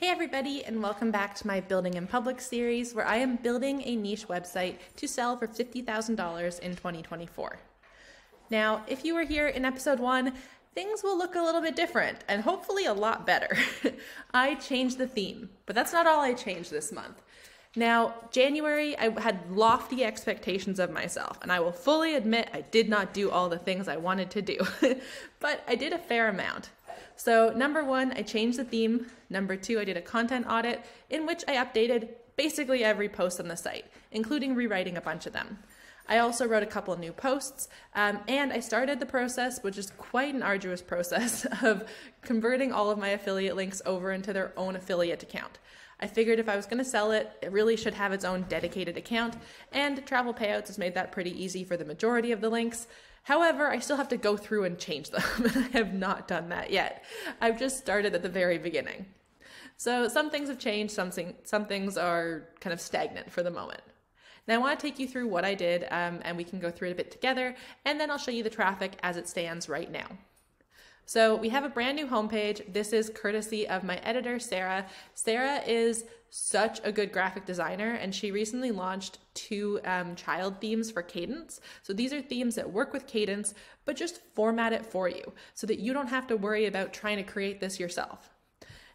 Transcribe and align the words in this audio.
Hey 0.00 0.08
everybody 0.08 0.64
and 0.64 0.82
welcome 0.82 1.10
back 1.10 1.34
to 1.34 1.46
my 1.46 1.60
Building 1.60 1.92
in 1.92 2.06
Public 2.06 2.40
series 2.40 2.94
where 2.94 3.06
I 3.06 3.16
am 3.16 3.36
building 3.36 3.82
a 3.84 3.96
niche 3.96 4.28
website 4.28 4.76
to 4.96 5.06
sell 5.06 5.36
for 5.36 5.46
$50,000 5.46 6.60
in 6.60 6.70
2024. 6.74 7.58
Now, 8.48 8.82
if 8.88 9.04
you 9.04 9.14
were 9.14 9.24
here 9.24 9.48
in 9.48 9.66
episode 9.66 10.00
one, 10.00 10.32
things 10.74 11.02
will 11.02 11.18
look 11.18 11.34
a 11.34 11.42
little 11.42 11.60
bit 11.60 11.76
different 11.76 12.16
and 12.28 12.40
hopefully 12.40 12.86
a 12.86 12.94
lot 12.94 13.26
better. 13.26 13.54
I 14.32 14.54
changed 14.54 14.96
the 14.96 15.06
theme, 15.06 15.50
but 15.66 15.76
that's 15.76 15.92
not 15.92 16.06
all 16.06 16.20
I 16.20 16.32
changed 16.32 16.70
this 16.70 16.92
month. 16.92 17.20
Now, 17.76 18.14
January, 18.32 18.98
I 18.98 19.20
had 19.20 19.50
lofty 19.52 20.02
expectations 20.02 20.80
of 20.80 20.90
myself, 20.90 21.38
and 21.42 21.52
I 21.52 21.60
will 21.60 21.72
fully 21.72 22.16
admit 22.16 22.50
I 22.52 22.62
did 22.62 22.88
not 22.88 23.14
do 23.14 23.30
all 23.30 23.48
the 23.48 23.58
things 23.58 23.86
I 23.86 23.96
wanted 23.96 24.30
to 24.30 24.42
do, 24.42 24.58
but 25.40 25.62
I 25.68 25.76
did 25.76 25.92
a 25.92 25.98
fair 25.98 26.28
amount. 26.28 26.70
So, 27.20 27.52
number 27.54 27.84
one, 27.84 28.12
I 28.12 28.22
changed 28.22 28.58
the 28.58 28.64
theme. 28.64 29.04
Number 29.28 29.54
two, 29.54 29.78
I 29.78 29.84
did 29.84 29.98
a 29.98 30.00
content 30.00 30.46
audit 30.48 30.80
in 31.10 31.26
which 31.26 31.44
I 31.46 31.56
updated 31.56 32.08
basically 32.36 32.82
every 32.82 33.10
post 33.10 33.38
on 33.38 33.46
the 33.46 33.58
site, 33.58 33.84
including 34.10 34.54
rewriting 34.54 34.96
a 34.96 35.02
bunch 35.02 35.26
of 35.26 35.34
them. 35.34 35.58
I 36.08 36.16
also 36.16 36.48
wrote 36.48 36.62
a 36.62 36.66
couple 36.66 36.96
new 36.96 37.12
posts, 37.12 37.68
um, 37.94 38.20
and 38.26 38.54
I 38.54 38.60
started 38.60 39.00
the 39.00 39.06
process, 39.06 39.62
which 39.62 39.76
is 39.76 39.90
quite 39.98 40.34
an 40.34 40.42
arduous 40.42 40.80
process, 40.92 41.46
of 41.60 41.86
converting 42.22 42.72
all 42.72 42.90
of 42.90 42.96
my 42.96 43.08
affiliate 43.08 43.54
links 43.54 43.82
over 43.84 44.12
into 44.12 44.32
their 44.32 44.54
own 44.56 44.74
affiliate 44.74 45.22
account. 45.22 45.58
I 46.00 46.06
figured 46.06 46.38
if 46.38 46.48
I 46.48 46.56
was 46.56 46.66
going 46.66 46.78
to 46.78 46.84
sell 46.84 47.12
it, 47.12 47.30
it 47.42 47.52
really 47.52 47.76
should 47.76 47.94
have 47.94 48.12
its 48.12 48.24
own 48.24 48.46
dedicated 48.48 48.96
account, 48.96 49.36
and 49.70 50.04
Travel 50.06 50.32
Payouts 50.32 50.68
has 50.68 50.78
made 50.78 50.94
that 50.94 51.12
pretty 51.12 51.30
easy 51.30 51.62
for 51.62 51.76
the 51.76 51.84
majority 51.84 52.32
of 52.32 52.40
the 52.40 52.48
links. 52.48 52.86
However, 53.24 53.68
I 53.68 53.78
still 53.80 53.98
have 53.98 54.08
to 54.08 54.16
go 54.16 54.36
through 54.36 54.64
and 54.64 54.78
change 54.78 55.10
them, 55.10 55.22
and 55.36 55.56
I 55.56 55.78
have 55.78 55.92
not 55.92 56.26
done 56.26 56.48
that 56.48 56.70
yet. 56.70 57.04
I've 57.40 57.58
just 57.58 57.78
started 57.78 58.14
at 58.14 58.22
the 58.22 58.28
very 58.28 58.58
beginning. 58.58 59.06
So 59.76 60.08
some 60.08 60.30
things 60.30 60.48
have 60.48 60.58
changed, 60.58 60.92
some, 60.92 61.10
some 61.44 61.66
things 61.66 61.96
are 61.96 62.48
kind 62.60 62.72
of 62.72 62.80
stagnant 62.80 63.30
for 63.30 63.42
the 63.42 63.50
moment. 63.50 63.82
Now 64.48 64.54
I 64.54 64.58
want 64.58 64.78
to 64.78 64.86
take 64.86 64.98
you 64.98 65.06
through 65.06 65.28
what 65.28 65.44
I 65.44 65.54
did, 65.54 65.84
um, 65.90 66.20
and 66.22 66.36
we 66.36 66.44
can 66.44 66.60
go 66.60 66.70
through 66.70 66.88
it 66.88 66.92
a 66.92 66.96
bit 66.96 67.10
together, 67.10 67.54
and 67.84 68.00
then 68.00 68.10
I'll 68.10 68.18
show 68.18 68.30
you 68.30 68.42
the 68.42 68.50
traffic 68.50 68.92
as 69.02 69.16
it 69.16 69.28
stands 69.28 69.68
right 69.68 69.90
now. 69.90 70.06
So 71.10 71.34
we 71.34 71.48
have 71.48 71.64
a 71.64 71.68
brand 71.68 71.96
new 71.96 72.06
homepage. 72.06 72.72
This 72.72 72.92
is 72.92 73.10
courtesy 73.12 73.66
of 73.66 73.82
my 73.82 73.96
editor, 73.96 74.38
Sarah. 74.38 74.86
Sarah 75.14 75.60
is 75.66 76.04
such 76.28 76.80
a 76.84 76.92
good 76.92 77.10
graphic 77.10 77.46
designer, 77.46 77.94
and 77.94 78.14
she 78.14 78.30
recently 78.30 78.70
launched 78.70 79.18
two 79.34 79.80
um, 79.84 80.14
child 80.14 80.60
themes 80.60 80.88
for 80.88 81.02
Kadence. 81.02 81.58
So 81.82 81.92
these 81.92 82.12
are 82.12 82.22
themes 82.22 82.54
that 82.54 82.72
work 82.72 82.92
with 82.92 83.08
Kadence, 83.08 83.54
but 83.84 83.96
just 83.96 84.20
format 84.36 84.72
it 84.72 84.86
for 84.86 85.08
you 85.08 85.32
so 85.54 85.66
that 85.66 85.80
you 85.80 85.92
don't 85.92 86.06
have 86.06 86.28
to 86.28 86.36
worry 86.36 86.66
about 86.66 86.92
trying 86.92 87.16
to 87.16 87.24
create 87.24 87.58
this 87.58 87.80
yourself. 87.80 88.30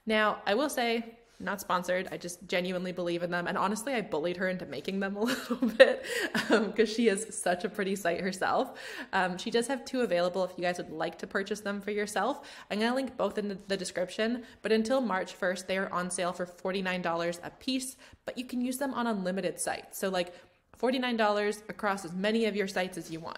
Now, 0.06 0.38
I 0.48 0.54
will 0.54 0.70
say, 0.70 1.18
not 1.40 1.62
sponsored. 1.62 2.08
I 2.12 2.18
just 2.18 2.48
genuinely 2.48 2.92
believe 2.92 3.24
in 3.24 3.32
them. 3.32 3.48
And 3.48 3.58
honestly, 3.58 3.94
I 3.94 4.02
bullied 4.02 4.38
her 4.38 4.48
into 4.48 4.66
making 4.66 5.00
them 5.00 5.16
a 5.16 5.22
little 5.24 5.68
bit 5.68 6.04
because 6.34 6.90
um, 6.90 6.96
she 6.96 7.08
is 7.08 7.28
such 7.38 7.64
a 7.64 7.70
pretty 7.70 7.96
site 7.96 8.22
herself. 8.22 8.80
Um, 9.14 9.38
she 9.38 9.52
does 9.52 9.68
have 9.68 9.86
two 9.86 10.02
available 10.02 10.44
if 10.44 10.52
you 10.58 10.64
guys 10.64 10.78
would 10.78 10.92
like 10.92 11.18
to 11.20 11.28
purchase 11.28 11.60
them 11.60 11.82
for 11.82 11.92
yourself. 11.92 12.48
I'm 12.70 12.80
going 12.80 12.92
to 12.92 12.96
link 12.96 13.18
both 13.18 13.38
in 13.38 13.48
the, 13.50 13.58
the 13.68 13.78
description. 13.78 14.44
But 14.62 14.72
until 14.72 15.02
March 15.02 15.40
1st, 15.40 15.68
they 15.68 15.78
are 15.78 15.92
on 15.92 16.10
sale 16.10 16.34
for 16.34 16.46
$49 16.46 17.40
a 17.44 17.50
piece, 17.52 17.98
but 18.26 18.38
you 18.38 18.46
can 18.46 18.62
use 18.62 18.78
them 18.78 18.94
on 18.94 19.08
unlimited 19.08 19.60
sites. 19.60 19.98
So, 19.98 20.10
like 20.10 20.34
$49 20.80 21.70
across 21.70 22.06
as 22.06 22.14
many 22.14 22.46
of 22.46 22.56
your 22.56 22.68
sites 22.68 22.98
as 22.98 23.10
you 23.10 23.20
want. 23.20 23.38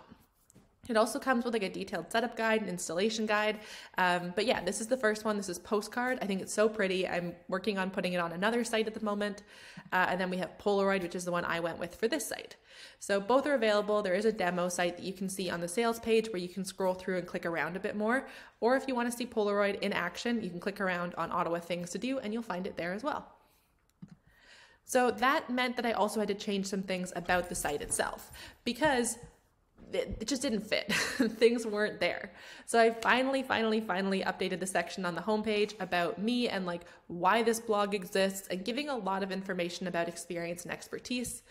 It 0.88 0.97
also 0.97 1.19
comes 1.19 1.45
with 1.45 1.53
like 1.53 1.63
a 1.63 1.69
detailed 1.69 2.11
setup 2.11 2.35
guide 2.35 2.61
and 2.61 2.69
installation 2.69 3.25
guide. 3.25 3.59
Um, 3.97 4.33
but 4.35 4.45
yeah, 4.45 4.63
this 4.63 4.81
is 4.81 4.88
the 4.88 4.97
first 4.97 5.25
one. 5.25 5.38
This 5.38 5.49
is 5.49 5.59
Postcard. 5.59 6.19
I 6.21 6.25
think 6.25 6.41
it's 6.41 6.53
so 6.53 6.69
pretty. 6.69 7.07
I'm 7.07 7.35
working 7.47 7.77
on 7.77 7.89
putting 7.89 8.13
it 8.13 8.17
on 8.17 8.31
another 8.31 8.63
site 8.63 8.88
at 8.88 8.93
the 8.93 9.03
moment. 9.03 9.43
Uh, 9.91 10.08
and 10.09 10.19
then 10.19 10.30
we 10.30 10.38
have 10.38 10.58
Polaroid, 10.58 11.02
which 11.02 11.15
is 11.15 11.25
the 11.25 11.31
one 11.31 11.45
I 11.45 11.59
went 11.59 11.80
with 11.80 11.95
for 11.95 12.08
this 12.08 12.27
site. 12.27 12.55
So 12.99 13.19
both 13.19 13.45
are 13.47 13.55
available. 13.55 14.02
There 14.02 14.13
is 14.13 14.25
a 14.25 14.31
demo 14.31 14.69
site 14.69 14.98
that 14.98 15.05
you 15.05 15.14
can 15.14 15.30
see 15.30 15.49
on 15.49 15.61
the 15.61 15.67
sales 15.67 15.99
page 15.99 16.31
where 16.31 16.42
you 16.42 16.49
can 16.49 16.64
scroll 16.64 16.93
through 16.93 17.17
and 17.17 17.27
click 17.27 17.45
around 17.45 17.75
a 17.75 17.80
bit 17.80 17.95
more. 17.95 18.27
Or 18.59 18.75
if 18.75 18.87
you 18.87 18.95
want 18.95 19.11
to 19.11 19.17
see 19.17 19.25
Polaroid 19.25 19.80
in 19.81 19.93
action, 19.93 20.42
you 20.43 20.49
can 20.49 20.59
click 20.59 20.80
around 20.80 21.15
on 21.15 21.31
Ottawa 21.31 21.59
Things 21.59 21.89
to 21.92 21.98
Do 21.98 22.19
and 22.19 22.33
you'll 22.33 22.43
find 22.43 22.67
it 22.67 22.77
there 22.77 22.93
as 22.93 23.04
well. 23.04 23.33
So 24.86 25.11
that 25.11 25.49
meant 25.49 25.75
that 25.75 25.86
I 25.86 25.92
also 25.92 26.21
had 26.21 26.30
to 26.30 26.33
change 26.33 26.65
some 26.65 26.81
things 26.81 27.11
about 27.15 27.49
the 27.49 27.55
site 27.55 27.81
itself 27.81 28.31
because 28.64 29.17
it, 29.93 30.17
it 30.21 30.27
just 30.27 30.42
didn't 30.42 30.61
fit. 30.61 30.92
Things 30.93 31.65
weren't 31.65 31.99
there. 31.99 32.31
So 32.65 32.80
I 32.80 32.92
finally, 32.92 33.43
finally, 33.43 33.81
finally 33.81 34.21
updated 34.21 34.59
the 34.59 34.65
section 34.65 35.05
on 35.05 35.15
the 35.15 35.21
homepage 35.21 35.73
about 35.80 36.21
me 36.21 36.49
and 36.49 36.65
like 36.65 36.81
why 37.08 37.43
this 37.43 37.59
blog 37.59 37.93
exists 37.93 38.48
and 38.49 38.64
giving 38.64 38.89
a 38.89 38.98
lot 38.98 39.23
of 39.23 39.31
information 39.31 39.87
about 39.87 40.08
experience 40.08 40.64
and 40.64 40.71
expertise. 40.71 41.43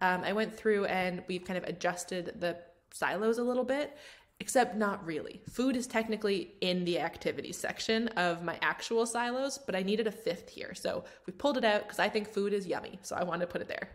Um, 0.00 0.22
I 0.24 0.32
went 0.32 0.54
through 0.56 0.86
and 0.86 1.22
we've 1.28 1.44
kind 1.44 1.56
of 1.56 1.64
adjusted 1.64 2.36
the 2.40 2.58
silos 2.92 3.38
a 3.38 3.42
little 3.42 3.64
bit, 3.64 3.96
except 4.40 4.76
not 4.76 5.04
really. 5.06 5.40
Food 5.50 5.76
is 5.76 5.86
technically 5.86 6.54
in 6.60 6.84
the 6.84 7.00
activities 7.00 7.56
section 7.56 8.08
of 8.08 8.42
my 8.42 8.58
actual 8.60 9.06
silos, 9.06 9.58
but 9.58 9.76
I 9.76 9.82
needed 9.82 10.06
a 10.06 10.12
fifth 10.12 10.48
here. 10.48 10.74
So 10.74 11.04
we 11.26 11.32
pulled 11.32 11.56
it 11.56 11.64
out 11.64 11.82
because 11.82 11.98
I 11.98 12.08
think 12.08 12.28
food 12.28 12.52
is 12.52 12.66
yummy. 12.66 12.98
So 13.02 13.16
I 13.16 13.22
wanted 13.24 13.46
to 13.46 13.52
put 13.52 13.60
it 13.60 13.68
there. 13.68 13.88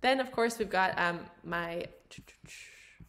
Then, 0.00 0.20
of 0.20 0.30
course, 0.30 0.58
we've 0.58 0.70
got 0.70 0.98
um, 0.98 1.20
my 1.44 1.86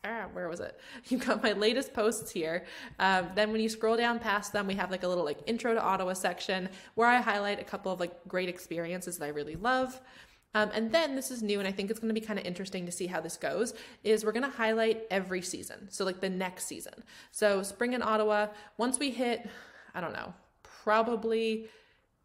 ah, 0.03 0.25
where 0.33 0.49
was 0.49 0.59
it? 0.59 0.79
You've 1.09 1.25
got 1.25 1.43
my 1.43 1.53
latest 1.53 1.93
posts 1.93 2.31
here. 2.31 2.65
Um, 2.99 3.29
then 3.35 3.51
when 3.51 3.61
you 3.61 3.69
scroll 3.69 3.97
down 3.97 4.19
past 4.19 4.53
them, 4.53 4.67
we 4.67 4.75
have 4.75 4.91
like 4.91 5.03
a 5.03 5.07
little 5.07 5.25
like 5.25 5.39
intro 5.45 5.73
to 5.73 5.81
Ottawa 5.81 6.13
section 6.13 6.69
where 6.95 7.07
I 7.07 7.17
highlight 7.17 7.59
a 7.59 7.63
couple 7.63 7.91
of 7.91 7.99
like 7.99 8.13
great 8.27 8.49
experiences 8.49 9.17
that 9.17 9.25
I 9.25 9.29
really 9.29 9.55
love. 9.55 9.99
Um, 10.55 10.71
and 10.73 10.91
then 10.91 11.15
this 11.15 11.29
is 11.29 11.43
new, 11.43 11.59
and 11.59 11.67
I 11.67 11.71
think 11.71 11.91
it's 11.91 11.99
going 11.99 12.13
to 12.13 12.19
be 12.19 12.25
kind 12.25 12.39
of 12.39 12.45
interesting 12.45 12.85
to 12.87 12.91
see 12.91 13.05
how 13.05 13.21
this 13.21 13.37
goes. 13.37 13.75
Is 14.03 14.25
we're 14.25 14.31
going 14.31 14.49
to 14.49 14.49
highlight 14.49 15.03
every 15.11 15.43
season, 15.43 15.87
so 15.91 16.03
like 16.05 16.21
the 16.21 16.29
next 16.29 16.65
season. 16.65 17.03
So 17.31 17.61
spring 17.61 17.93
in 17.93 18.01
Ottawa. 18.01 18.47
Once 18.77 18.97
we 18.97 19.11
hit, 19.11 19.47
I 19.93 20.01
don't 20.01 20.13
know, 20.13 20.33
probably 20.63 21.67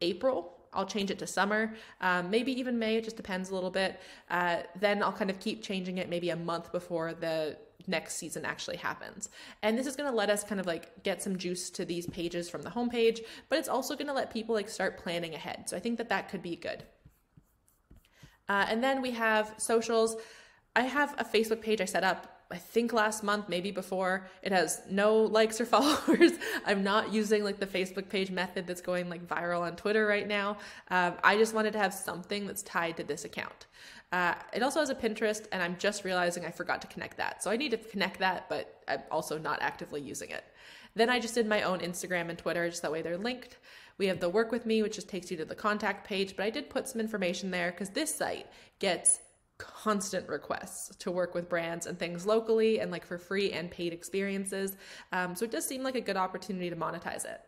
April, 0.00 0.54
I'll 0.72 0.86
change 0.86 1.10
it 1.10 1.18
to 1.20 1.26
summer, 1.26 1.74
um, 2.00 2.30
maybe 2.30 2.52
even 2.58 2.78
May. 2.78 2.96
It 2.96 3.04
just 3.04 3.16
depends 3.16 3.50
a 3.50 3.54
little 3.54 3.70
bit. 3.70 4.00
Uh, 4.30 4.58
then 4.80 5.02
I'll 5.02 5.12
kind 5.12 5.30
of 5.30 5.38
keep 5.38 5.62
changing 5.62 5.98
it 5.98 6.08
maybe 6.08 6.30
a 6.30 6.36
month 6.36 6.72
before 6.72 7.14
the 7.14 7.56
next 7.86 8.16
season 8.16 8.44
actually 8.44 8.76
happens. 8.76 9.28
And 9.62 9.78
this 9.78 9.86
is 9.86 9.96
going 9.96 10.10
to 10.10 10.16
let 10.16 10.30
us 10.30 10.44
kind 10.44 10.60
of 10.60 10.66
like 10.66 11.02
get 11.02 11.22
some 11.22 11.36
juice 11.36 11.70
to 11.70 11.84
these 11.84 12.06
pages 12.06 12.48
from 12.48 12.62
the 12.62 12.70
homepage, 12.70 13.20
but 13.48 13.58
it's 13.58 13.68
also 13.68 13.94
going 13.94 14.06
to 14.06 14.12
let 14.12 14.32
people 14.32 14.54
like 14.54 14.68
start 14.68 14.98
planning 14.98 15.34
ahead. 15.34 15.68
So 15.68 15.76
I 15.76 15.80
think 15.80 15.98
that 15.98 16.08
that 16.08 16.28
could 16.28 16.42
be 16.42 16.56
good. 16.56 16.84
Uh, 18.48 18.66
and 18.68 18.82
then 18.82 19.00
we 19.00 19.12
have 19.12 19.54
socials. 19.56 20.16
I 20.76 20.82
have 20.82 21.14
a 21.18 21.24
Facebook 21.24 21.62
page 21.62 21.80
I 21.80 21.86
set 21.86 22.04
up 22.04 22.34
I 22.50 22.58
think 22.58 22.92
last 22.92 23.24
month, 23.24 23.48
maybe 23.48 23.70
before. 23.70 24.28
It 24.42 24.52
has 24.52 24.82
no 24.90 25.16
likes 25.16 25.60
or 25.60 25.66
followers. 25.76 26.32
I'm 26.66 26.82
not 26.82 27.12
using 27.12 27.42
like 27.42 27.58
the 27.58 27.66
Facebook 27.66 28.08
page 28.08 28.30
method 28.30 28.66
that's 28.66 28.80
going 28.80 29.08
like 29.08 29.26
viral 29.26 29.62
on 29.62 29.76
Twitter 29.76 30.06
right 30.06 30.26
now. 30.26 30.58
Um, 30.88 31.14
I 31.24 31.36
just 31.36 31.54
wanted 31.54 31.72
to 31.72 31.78
have 31.78 31.94
something 31.94 32.46
that's 32.46 32.62
tied 32.62 32.96
to 32.98 33.04
this 33.04 33.24
account. 33.24 33.66
Uh, 34.14 34.32
it 34.52 34.62
also 34.62 34.78
has 34.78 34.90
a 34.90 34.94
Pinterest, 34.94 35.48
and 35.50 35.60
I'm 35.60 35.76
just 35.76 36.04
realizing 36.04 36.44
I 36.44 36.52
forgot 36.52 36.80
to 36.82 36.86
connect 36.86 37.16
that. 37.16 37.42
So 37.42 37.50
I 37.50 37.56
need 37.56 37.72
to 37.72 37.76
connect 37.76 38.20
that, 38.20 38.48
but 38.48 38.80
I'm 38.86 39.02
also 39.10 39.38
not 39.38 39.60
actively 39.60 40.00
using 40.00 40.30
it. 40.30 40.44
Then 40.94 41.10
I 41.10 41.18
just 41.18 41.34
did 41.34 41.48
my 41.48 41.62
own 41.62 41.80
Instagram 41.80 42.28
and 42.28 42.38
Twitter, 42.38 42.70
just 42.70 42.82
that 42.82 42.92
way 42.92 43.02
they're 43.02 43.18
linked. 43.18 43.58
We 43.98 44.06
have 44.06 44.20
the 44.20 44.28
work 44.28 44.52
with 44.52 44.66
me, 44.66 44.82
which 44.82 44.94
just 44.94 45.08
takes 45.08 45.32
you 45.32 45.36
to 45.38 45.44
the 45.44 45.56
contact 45.56 46.06
page, 46.06 46.36
but 46.36 46.44
I 46.44 46.50
did 46.50 46.70
put 46.70 46.86
some 46.86 47.00
information 47.00 47.50
there 47.50 47.72
because 47.72 47.90
this 47.90 48.14
site 48.14 48.46
gets 48.78 49.18
constant 49.58 50.28
requests 50.28 50.94
to 50.98 51.10
work 51.10 51.34
with 51.34 51.48
brands 51.48 51.86
and 51.86 51.98
things 51.98 52.24
locally 52.24 52.78
and 52.78 52.92
like 52.92 53.04
for 53.04 53.18
free 53.18 53.50
and 53.50 53.68
paid 53.68 53.92
experiences. 53.92 54.76
Um, 55.10 55.34
so 55.34 55.44
it 55.44 55.50
does 55.50 55.66
seem 55.66 55.82
like 55.82 55.96
a 55.96 56.00
good 56.00 56.16
opportunity 56.16 56.70
to 56.70 56.76
monetize 56.76 57.24
it. 57.24 57.40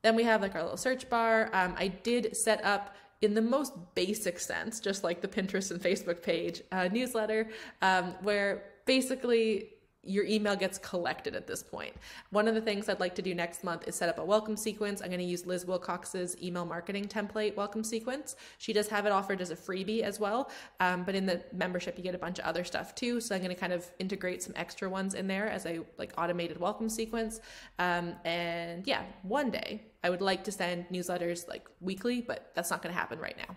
Then 0.00 0.16
we 0.16 0.22
have 0.22 0.40
like 0.40 0.54
our 0.54 0.62
little 0.62 0.78
search 0.78 1.10
bar. 1.10 1.50
Um, 1.52 1.74
I 1.76 1.88
did 1.88 2.34
set 2.34 2.64
up 2.64 2.96
in 3.22 3.34
the 3.34 3.42
most 3.42 3.72
basic 3.94 4.38
sense, 4.38 4.80
just 4.80 5.04
like 5.04 5.20
the 5.20 5.28
Pinterest 5.28 5.70
and 5.70 5.80
Facebook 5.80 6.22
page, 6.22 6.60
a 6.72 6.88
newsletter 6.88 7.48
um, 7.80 8.14
where 8.22 8.64
basically 8.84 9.70
your 10.04 10.24
email 10.24 10.56
gets 10.56 10.78
collected 10.78 11.36
at 11.36 11.46
this 11.46 11.62
point. 11.62 11.94
One 12.30 12.48
of 12.48 12.54
the 12.54 12.60
things 12.60 12.88
I'd 12.88 13.00
like 13.00 13.14
to 13.16 13.22
do 13.22 13.34
next 13.34 13.62
month 13.62 13.86
is 13.86 13.94
set 13.94 14.08
up 14.08 14.18
a 14.18 14.24
welcome 14.24 14.56
sequence. 14.56 15.00
I'm 15.00 15.08
going 15.08 15.20
to 15.20 15.24
use 15.24 15.46
Liz 15.46 15.64
Wilcox's 15.64 16.36
email 16.42 16.64
marketing 16.64 17.04
template 17.04 17.54
welcome 17.56 17.84
sequence. 17.84 18.36
She 18.58 18.72
does 18.72 18.88
have 18.88 19.06
it 19.06 19.12
offered 19.12 19.40
as 19.40 19.50
a 19.50 19.56
freebie 19.56 20.02
as 20.02 20.18
well, 20.18 20.50
um, 20.80 21.04
but 21.04 21.14
in 21.14 21.26
the 21.26 21.42
membership 21.52 21.96
you 21.96 22.02
get 22.02 22.14
a 22.14 22.18
bunch 22.18 22.38
of 22.38 22.44
other 22.44 22.64
stuff 22.64 22.94
too. 22.94 23.20
So 23.20 23.34
I'm 23.34 23.42
going 23.42 23.54
to 23.54 23.60
kind 23.60 23.72
of 23.72 23.88
integrate 23.98 24.42
some 24.42 24.54
extra 24.56 24.88
ones 24.88 25.14
in 25.14 25.26
there 25.26 25.48
as 25.48 25.66
a 25.66 25.80
like 25.98 26.12
automated 26.18 26.58
welcome 26.58 26.88
sequence. 26.88 27.40
Um, 27.78 28.14
and 28.24 28.86
yeah, 28.86 29.02
one 29.22 29.50
day 29.50 29.82
I 30.02 30.10
would 30.10 30.22
like 30.22 30.42
to 30.44 30.52
send 30.52 30.88
newsletters 30.88 31.48
like 31.48 31.68
weekly, 31.80 32.20
but 32.20 32.50
that's 32.54 32.70
not 32.70 32.82
going 32.82 32.92
to 32.92 32.98
happen 32.98 33.18
right 33.20 33.36
now. 33.36 33.56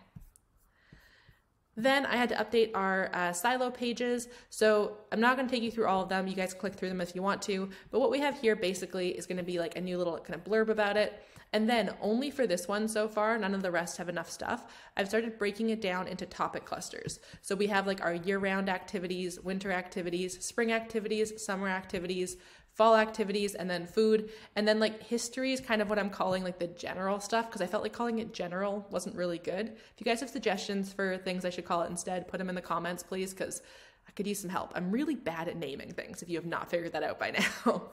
Then 1.77 2.05
I 2.05 2.15
had 2.15 2.29
to 2.29 2.35
update 2.35 2.71
our 2.73 3.09
uh, 3.13 3.33
silo 3.33 3.69
pages. 3.69 4.29
So 4.49 4.97
I'm 5.11 5.19
not 5.19 5.35
going 5.35 5.47
to 5.47 5.53
take 5.53 5.63
you 5.63 5.71
through 5.71 5.87
all 5.87 6.03
of 6.03 6.09
them. 6.09 6.27
You 6.27 6.35
guys 6.35 6.53
click 6.53 6.73
through 6.73 6.89
them 6.89 7.01
if 7.01 7.15
you 7.15 7.21
want 7.21 7.41
to. 7.43 7.69
But 7.91 7.99
what 7.99 8.11
we 8.11 8.19
have 8.19 8.39
here 8.39 8.55
basically 8.55 9.09
is 9.09 9.25
going 9.25 9.37
to 9.37 9.43
be 9.43 9.59
like 9.59 9.75
a 9.75 9.81
new 9.81 9.97
little 9.97 10.17
kind 10.19 10.35
of 10.35 10.43
blurb 10.43 10.69
about 10.69 10.97
it. 10.97 11.21
And 11.53 11.69
then 11.69 11.93
only 12.01 12.31
for 12.31 12.45
this 12.45 12.67
one 12.67 12.87
so 12.87 13.07
far, 13.07 13.37
none 13.37 13.53
of 13.53 13.61
the 13.61 13.71
rest 13.71 13.97
have 13.97 14.09
enough 14.09 14.29
stuff. 14.29 14.65
I've 14.97 15.07
started 15.07 15.37
breaking 15.37 15.69
it 15.69 15.79
down 15.79 16.07
into 16.07 16.25
topic 16.25 16.65
clusters. 16.65 17.19
So 17.41 17.55
we 17.55 17.67
have 17.67 17.87
like 17.87 18.03
our 18.03 18.13
year 18.13 18.39
round 18.39 18.67
activities, 18.67 19.39
winter 19.39 19.71
activities, 19.71 20.43
spring 20.45 20.73
activities, 20.73 21.41
summer 21.41 21.69
activities, 21.69 22.35
fall 22.75 22.95
activities 22.97 23.55
and 23.55 23.69
then 23.69 23.87
food 23.87 24.29
and 24.55 24.67
then 24.67 24.79
like 24.79 25.01
history 25.01 25.53
is 25.53 25.61
kind 25.61 25.81
of 25.81 25.89
what 25.89 25.97
i'm 25.97 26.09
calling 26.09 26.43
like 26.43 26.59
the 26.59 26.67
general 26.67 27.19
stuff 27.19 27.47
because 27.47 27.61
i 27.61 27.65
felt 27.65 27.81
like 27.81 27.93
calling 27.93 28.19
it 28.19 28.33
general 28.33 28.85
wasn't 28.91 29.15
really 29.15 29.39
good 29.39 29.67
if 29.67 29.93
you 29.97 30.03
guys 30.03 30.19
have 30.19 30.29
suggestions 30.29 30.91
for 30.91 31.17
things 31.17 31.45
i 31.45 31.49
should 31.49 31.65
call 31.65 31.81
it 31.81 31.89
instead 31.89 32.27
put 32.27 32.37
them 32.37 32.49
in 32.49 32.55
the 32.55 32.61
comments 32.61 33.01
please 33.01 33.33
because 33.33 33.61
i 34.07 34.11
could 34.11 34.27
use 34.27 34.39
some 34.39 34.49
help 34.49 34.71
i'm 34.75 34.91
really 34.91 35.15
bad 35.15 35.47
at 35.47 35.55
naming 35.55 35.91
things 35.91 36.21
if 36.21 36.29
you 36.29 36.37
have 36.37 36.45
not 36.45 36.69
figured 36.69 36.91
that 36.91 37.01
out 37.01 37.17
by 37.17 37.31
now 37.65 37.89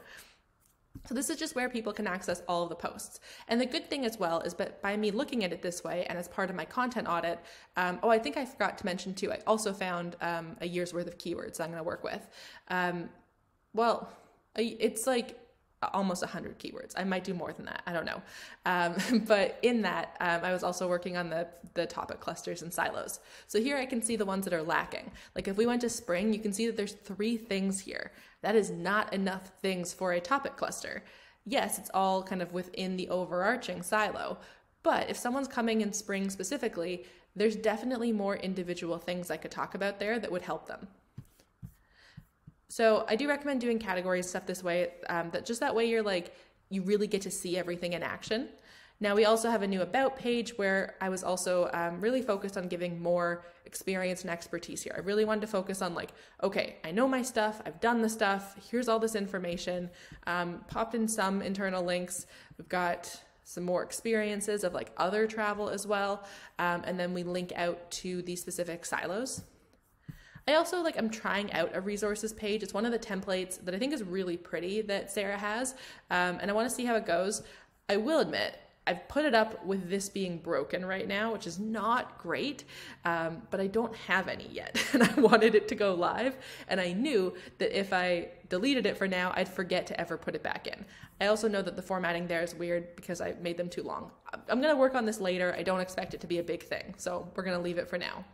So 1.06 1.14
this 1.14 1.30
is 1.30 1.36
just 1.36 1.54
where 1.56 1.68
people 1.68 1.92
can 1.92 2.06
access 2.06 2.42
all 2.46 2.62
of 2.62 2.68
the 2.68 2.76
posts. 2.76 3.18
And 3.48 3.60
the 3.60 3.66
good 3.66 3.88
thing 3.88 4.04
as 4.04 4.18
well 4.18 4.40
is 4.40 4.54
that 4.54 4.80
by 4.82 4.96
me 4.96 5.10
looking 5.10 5.42
at 5.42 5.52
it 5.52 5.62
this 5.62 5.82
way 5.82 6.06
and 6.08 6.18
as 6.18 6.28
part 6.28 6.50
of 6.50 6.54
my 6.54 6.64
content 6.64 7.08
audit, 7.08 7.40
um, 7.76 7.98
oh, 8.02 8.10
I 8.10 8.18
think 8.18 8.36
I 8.36 8.44
forgot 8.44 8.78
to 8.78 8.86
mention 8.86 9.14
too, 9.14 9.32
I 9.32 9.38
also 9.46 9.72
found 9.72 10.16
um, 10.20 10.56
a 10.60 10.66
year's 10.66 10.94
worth 10.94 11.06
of 11.06 11.18
keywords 11.18 11.60
I'm 11.60 11.68
going 11.68 11.78
to 11.78 11.82
work 11.82 12.04
with. 12.04 12.28
Um, 12.68 13.08
well, 13.74 14.12
it's 14.56 15.06
like 15.06 15.38
almost 15.92 16.22
100 16.22 16.58
keywords. 16.58 16.92
I 16.96 17.04
might 17.04 17.24
do 17.24 17.34
more 17.34 17.52
than 17.52 17.66
that. 17.66 17.82
I 17.86 17.92
don't 17.92 18.04
know. 18.04 18.22
Um, 18.66 19.24
but 19.26 19.58
in 19.62 19.82
that, 19.82 20.16
um, 20.20 20.40
I 20.44 20.52
was 20.52 20.62
also 20.62 20.88
working 20.88 21.16
on 21.16 21.30
the, 21.30 21.48
the 21.74 21.86
topic 21.86 22.20
clusters 22.20 22.62
and 22.62 22.72
silos. 22.72 23.20
So 23.48 23.60
here 23.60 23.76
I 23.76 23.86
can 23.86 24.02
see 24.02 24.16
the 24.16 24.24
ones 24.24 24.44
that 24.44 24.54
are 24.54 24.62
lacking. 24.62 25.10
Like 25.34 25.48
if 25.48 25.56
we 25.56 25.66
went 25.66 25.80
to 25.82 25.88
spring, 25.88 26.32
you 26.32 26.40
can 26.40 26.52
see 26.52 26.66
that 26.66 26.76
there's 26.76 26.92
three 26.92 27.36
things 27.36 27.80
here. 27.80 28.12
That 28.42 28.56
is 28.56 28.70
not 28.70 29.12
enough 29.12 29.50
things 29.60 29.92
for 29.92 30.12
a 30.12 30.20
topic 30.20 30.56
cluster. 30.56 31.02
Yes, 31.44 31.78
it's 31.78 31.90
all 31.92 32.22
kind 32.22 32.42
of 32.42 32.52
within 32.52 32.96
the 32.96 33.08
overarching 33.08 33.82
silo. 33.82 34.38
But 34.82 35.10
if 35.10 35.16
someone's 35.16 35.48
coming 35.48 35.80
in 35.80 35.92
spring 35.92 36.28
specifically, 36.30 37.04
there's 37.34 37.56
definitely 37.56 38.12
more 38.12 38.36
individual 38.36 38.98
things 38.98 39.30
I 39.30 39.36
could 39.36 39.50
talk 39.50 39.74
about 39.74 39.98
there 39.98 40.18
that 40.18 40.30
would 40.30 40.42
help 40.42 40.66
them. 40.66 40.88
So 42.72 43.04
I 43.06 43.16
do 43.16 43.28
recommend 43.28 43.60
doing 43.60 43.78
categories 43.78 44.30
stuff 44.30 44.46
this 44.46 44.64
way. 44.64 44.92
Um, 45.10 45.28
that 45.32 45.44
just 45.44 45.60
that 45.60 45.74
way 45.74 45.84
you're 45.84 46.02
like 46.02 46.34
you 46.70 46.80
really 46.80 47.06
get 47.06 47.20
to 47.20 47.30
see 47.30 47.58
everything 47.58 47.92
in 47.92 48.02
action. 48.02 48.48
Now 48.98 49.14
we 49.14 49.26
also 49.26 49.50
have 49.50 49.60
a 49.60 49.66
new 49.66 49.82
about 49.82 50.16
page 50.16 50.56
where 50.56 50.94
I 50.98 51.10
was 51.10 51.22
also 51.22 51.68
um, 51.74 52.00
really 52.00 52.22
focused 52.22 52.56
on 52.56 52.68
giving 52.68 53.02
more 53.02 53.44
experience 53.66 54.22
and 54.22 54.30
expertise 54.30 54.82
here. 54.82 54.94
I 54.96 55.00
really 55.00 55.26
wanted 55.26 55.42
to 55.42 55.48
focus 55.48 55.82
on 55.82 55.94
like, 55.94 56.12
okay, 56.42 56.76
I 56.82 56.92
know 56.92 57.06
my 57.06 57.20
stuff, 57.20 57.60
I've 57.66 57.78
done 57.82 58.00
the 58.00 58.08
stuff. 58.08 58.56
Here's 58.70 58.88
all 58.88 58.98
this 58.98 59.16
information. 59.16 59.90
Um, 60.26 60.64
popped 60.66 60.94
in 60.94 61.06
some 61.06 61.42
internal 61.42 61.84
links. 61.84 62.24
We've 62.56 62.70
got 62.70 63.20
some 63.44 63.64
more 63.64 63.82
experiences 63.82 64.64
of 64.64 64.72
like 64.72 64.92
other 64.96 65.26
travel 65.26 65.68
as 65.68 65.86
well, 65.86 66.24
um, 66.58 66.84
and 66.86 66.98
then 66.98 67.12
we 67.12 67.22
link 67.22 67.52
out 67.54 67.90
to 67.90 68.22
the 68.22 68.34
specific 68.34 68.86
silos. 68.86 69.42
I 70.48 70.54
also 70.54 70.82
like 70.82 70.98
I'm 70.98 71.10
trying 71.10 71.52
out 71.52 71.70
a 71.74 71.80
resources 71.80 72.32
page. 72.32 72.62
It's 72.62 72.74
one 72.74 72.84
of 72.84 72.92
the 72.92 72.98
templates 72.98 73.64
that 73.64 73.74
I 73.74 73.78
think 73.78 73.92
is 73.92 74.02
really 74.02 74.36
pretty 74.36 74.82
that 74.82 75.10
Sarah 75.10 75.38
has, 75.38 75.74
um, 76.10 76.38
and 76.40 76.50
I 76.50 76.54
want 76.54 76.68
to 76.68 76.74
see 76.74 76.84
how 76.84 76.96
it 76.96 77.06
goes. 77.06 77.42
I 77.88 77.96
will 77.96 78.20
admit 78.20 78.58
I've 78.86 79.06
put 79.06 79.24
it 79.24 79.34
up 79.34 79.64
with 79.64 79.88
this 79.88 80.08
being 80.08 80.38
broken 80.38 80.84
right 80.84 81.06
now, 81.06 81.32
which 81.32 81.46
is 81.46 81.60
not 81.60 82.18
great, 82.18 82.64
um, 83.04 83.42
but 83.50 83.60
I 83.60 83.68
don't 83.68 83.94
have 83.94 84.26
any 84.26 84.48
yet. 84.48 84.82
And 84.92 85.02
I 85.04 85.20
wanted 85.20 85.54
it 85.54 85.68
to 85.68 85.74
go 85.74 85.94
live. 85.94 86.36
And 86.68 86.80
I 86.80 86.92
knew 86.92 87.32
that 87.58 87.78
if 87.78 87.92
I 87.92 88.28
deleted 88.48 88.84
it 88.84 88.96
for 88.98 89.06
now, 89.08 89.32
I'd 89.36 89.48
forget 89.48 89.86
to 89.86 90.00
ever 90.00 90.18
put 90.18 90.34
it 90.34 90.42
back 90.42 90.66
in. 90.66 90.84
I 91.20 91.26
also 91.26 91.48
know 91.48 91.62
that 91.62 91.76
the 91.76 91.82
formatting 91.82 92.26
there 92.26 92.42
is 92.42 92.54
weird 92.54 92.94
because 92.96 93.20
I 93.20 93.34
made 93.40 93.56
them 93.56 93.68
too 93.68 93.84
long. 93.84 94.10
I'm 94.48 94.60
going 94.60 94.74
to 94.74 94.78
work 94.78 94.94
on 94.94 95.06
this 95.06 95.20
later. 95.20 95.54
I 95.56 95.62
don't 95.62 95.80
expect 95.80 96.12
it 96.12 96.20
to 96.20 96.26
be 96.26 96.38
a 96.38 96.42
big 96.42 96.62
thing. 96.64 96.94
So 96.98 97.28
we're 97.34 97.44
going 97.44 97.56
to 97.56 97.62
leave 97.62 97.78
it 97.78 97.88
for 97.88 97.98
now. 97.98 98.24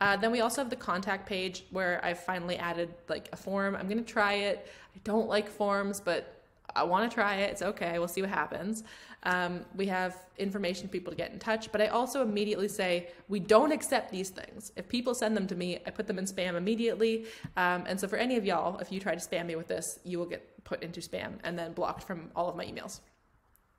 Uh, 0.00 0.16
then 0.16 0.32
we 0.32 0.40
also 0.40 0.60
have 0.60 0.70
the 0.70 0.76
contact 0.76 1.26
page 1.26 1.64
where 1.70 2.04
I've 2.04 2.18
finally 2.20 2.56
added 2.56 2.94
like 3.08 3.28
a 3.32 3.36
form. 3.36 3.76
I'm 3.76 3.88
gonna 3.88 4.02
try 4.02 4.34
it. 4.34 4.66
I 4.94 4.98
don't 5.04 5.28
like 5.28 5.48
forms, 5.48 6.00
but 6.00 6.34
I 6.76 6.82
want 6.82 7.08
to 7.08 7.14
try 7.14 7.36
it. 7.36 7.50
It's 7.50 7.62
okay. 7.62 7.98
We'll 7.98 8.08
see 8.08 8.20
what 8.20 8.30
happens. 8.30 8.84
Um, 9.22 9.64
we 9.74 9.86
have 9.86 10.16
information 10.38 10.88
for 10.88 10.92
people 10.92 11.10
to 11.12 11.16
get 11.16 11.32
in 11.32 11.38
touch, 11.38 11.72
but 11.72 11.80
I 11.80 11.86
also 11.86 12.22
immediately 12.22 12.68
say 12.68 13.08
we 13.28 13.40
don't 13.40 13.72
accept 13.72 14.10
these 14.10 14.30
things. 14.30 14.72
If 14.76 14.88
people 14.88 15.14
send 15.14 15.36
them 15.36 15.46
to 15.46 15.54
me, 15.54 15.78
I 15.86 15.90
put 15.90 16.06
them 16.06 16.18
in 16.18 16.26
spam 16.26 16.54
immediately. 16.54 17.26
Um, 17.56 17.84
and 17.86 17.98
so 17.98 18.08
for 18.08 18.16
any 18.16 18.36
of 18.36 18.44
y'all, 18.44 18.78
if 18.78 18.92
you 18.92 19.00
try 19.00 19.14
to 19.14 19.20
spam 19.20 19.46
me 19.46 19.56
with 19.56 19.68
this, 19.68 19.98
you 20.04 20.18
will 20.18 20.26
get 20.26 20.64
put 20.64 20.82
into 20.82 21.00
spam 21.00 21.34
and 21.44 21.58
then 21.58 21.72
blocked 21.72 22.02
from 22.02 22.30
all 22.36 22.48
of 22.48 22.56
my 22.56 22.66
emails. 22.66 23.00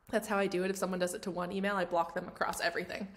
That's 0.09 0.27
how 0.27 0.37
I 0.37 0.47
do 0.47 0.63
it. 0.63 0.69
If 0.69 0.77
someone 0.77 0.99
does 0.99 1.13
it 1.13 1.21
to 1.23 1.31
one 1.31 1.51
email, 1.51 1.75
I 1.75 1.85
block 1.85 2.13
them 2.13 2.27
across 2.27 2.61
everything. 2.61 3.07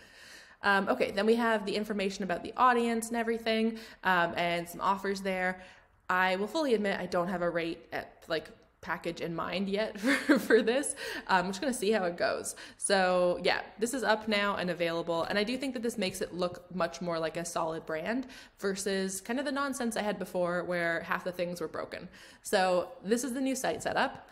Um, 0.62 0.88
okay, 0.88 1.10
then 1.10 1.26
we 1.26 1.36
have 1.36 1.64
the 1.66 1.76
information 1.76 2.24
about 2.24 2.42
the 2.42 2.52
audience 2.56 3.08
and 3.08 3.16
everything, 3.16 3.78
um, 4.04 4.34
and 4.36 4.68
some 4.68 4.80
offers 4.80 5.20
there. 5.20 5.62
I 6.10 6.36
will 6.36 6.46
fully 6.46 6.74
admit 6.74 6.98
I 6.98 7.06
don't 7.06 7.28
have 7.28 7.42
a 7.42 7.50
rate 7.50 7.86
at 7.92 8.24
like 8.28 8.50
package 8.80 9.20
in 9.20 9.34
mind 9.34 9.68
yet 9.68 9.98
for, 10.00 10.38
for 10.38 10.62
this. 10.62 10.94
Um, 11.26 11.46
I'm 11.46 11.46
just 11.48 11.60
going 11.60 11.72
to 11.72 11.78
see 11.78 11.90
how 11.90 12.04
it 12.04 12.16
goes. 12.16 12.56
So 12.76 13.38
yeah, 13.42 13.60
this 13.78 13.94
is 13.94 14.02
up 14.02 14.28
now 14.28 14.56
and 14.56 14.70
available. 14.70 15.24
And 15.24 15.38
I 15.38 15.44
do 15.44 15.56
think 15.56 15.74
that 15.74 15.82
this 15.82 15.98
makes 15.98 16.20
it 16.20 16.32
look 16.34 16.74
much 16.74 17.00
more 17.00 17.18
like 17.18 17.36
a 17.36 17.44
solid 17.44 17.86
brand 17.86 18.26
versus 18.58 19.20
kind 19.20 19.38
of 19.38 19.44
the 19.44 19.52
nonsense 19.52 19.96
I 19.96 20.02
had 20.02 20.18
before 20.18 20.64
where 20.64 21.02
half 21.02 21.24
the 21.24 21.32
things 21.32 21.60
were 21.60 21.68
broken. 21.68 22.08
So 22.42 22.88
this 23.04 23.24
is 23.24 23.32
the 23.34 23.40
new 23.40 23.54
site 23.54 23.82
setup. 23.82 24.28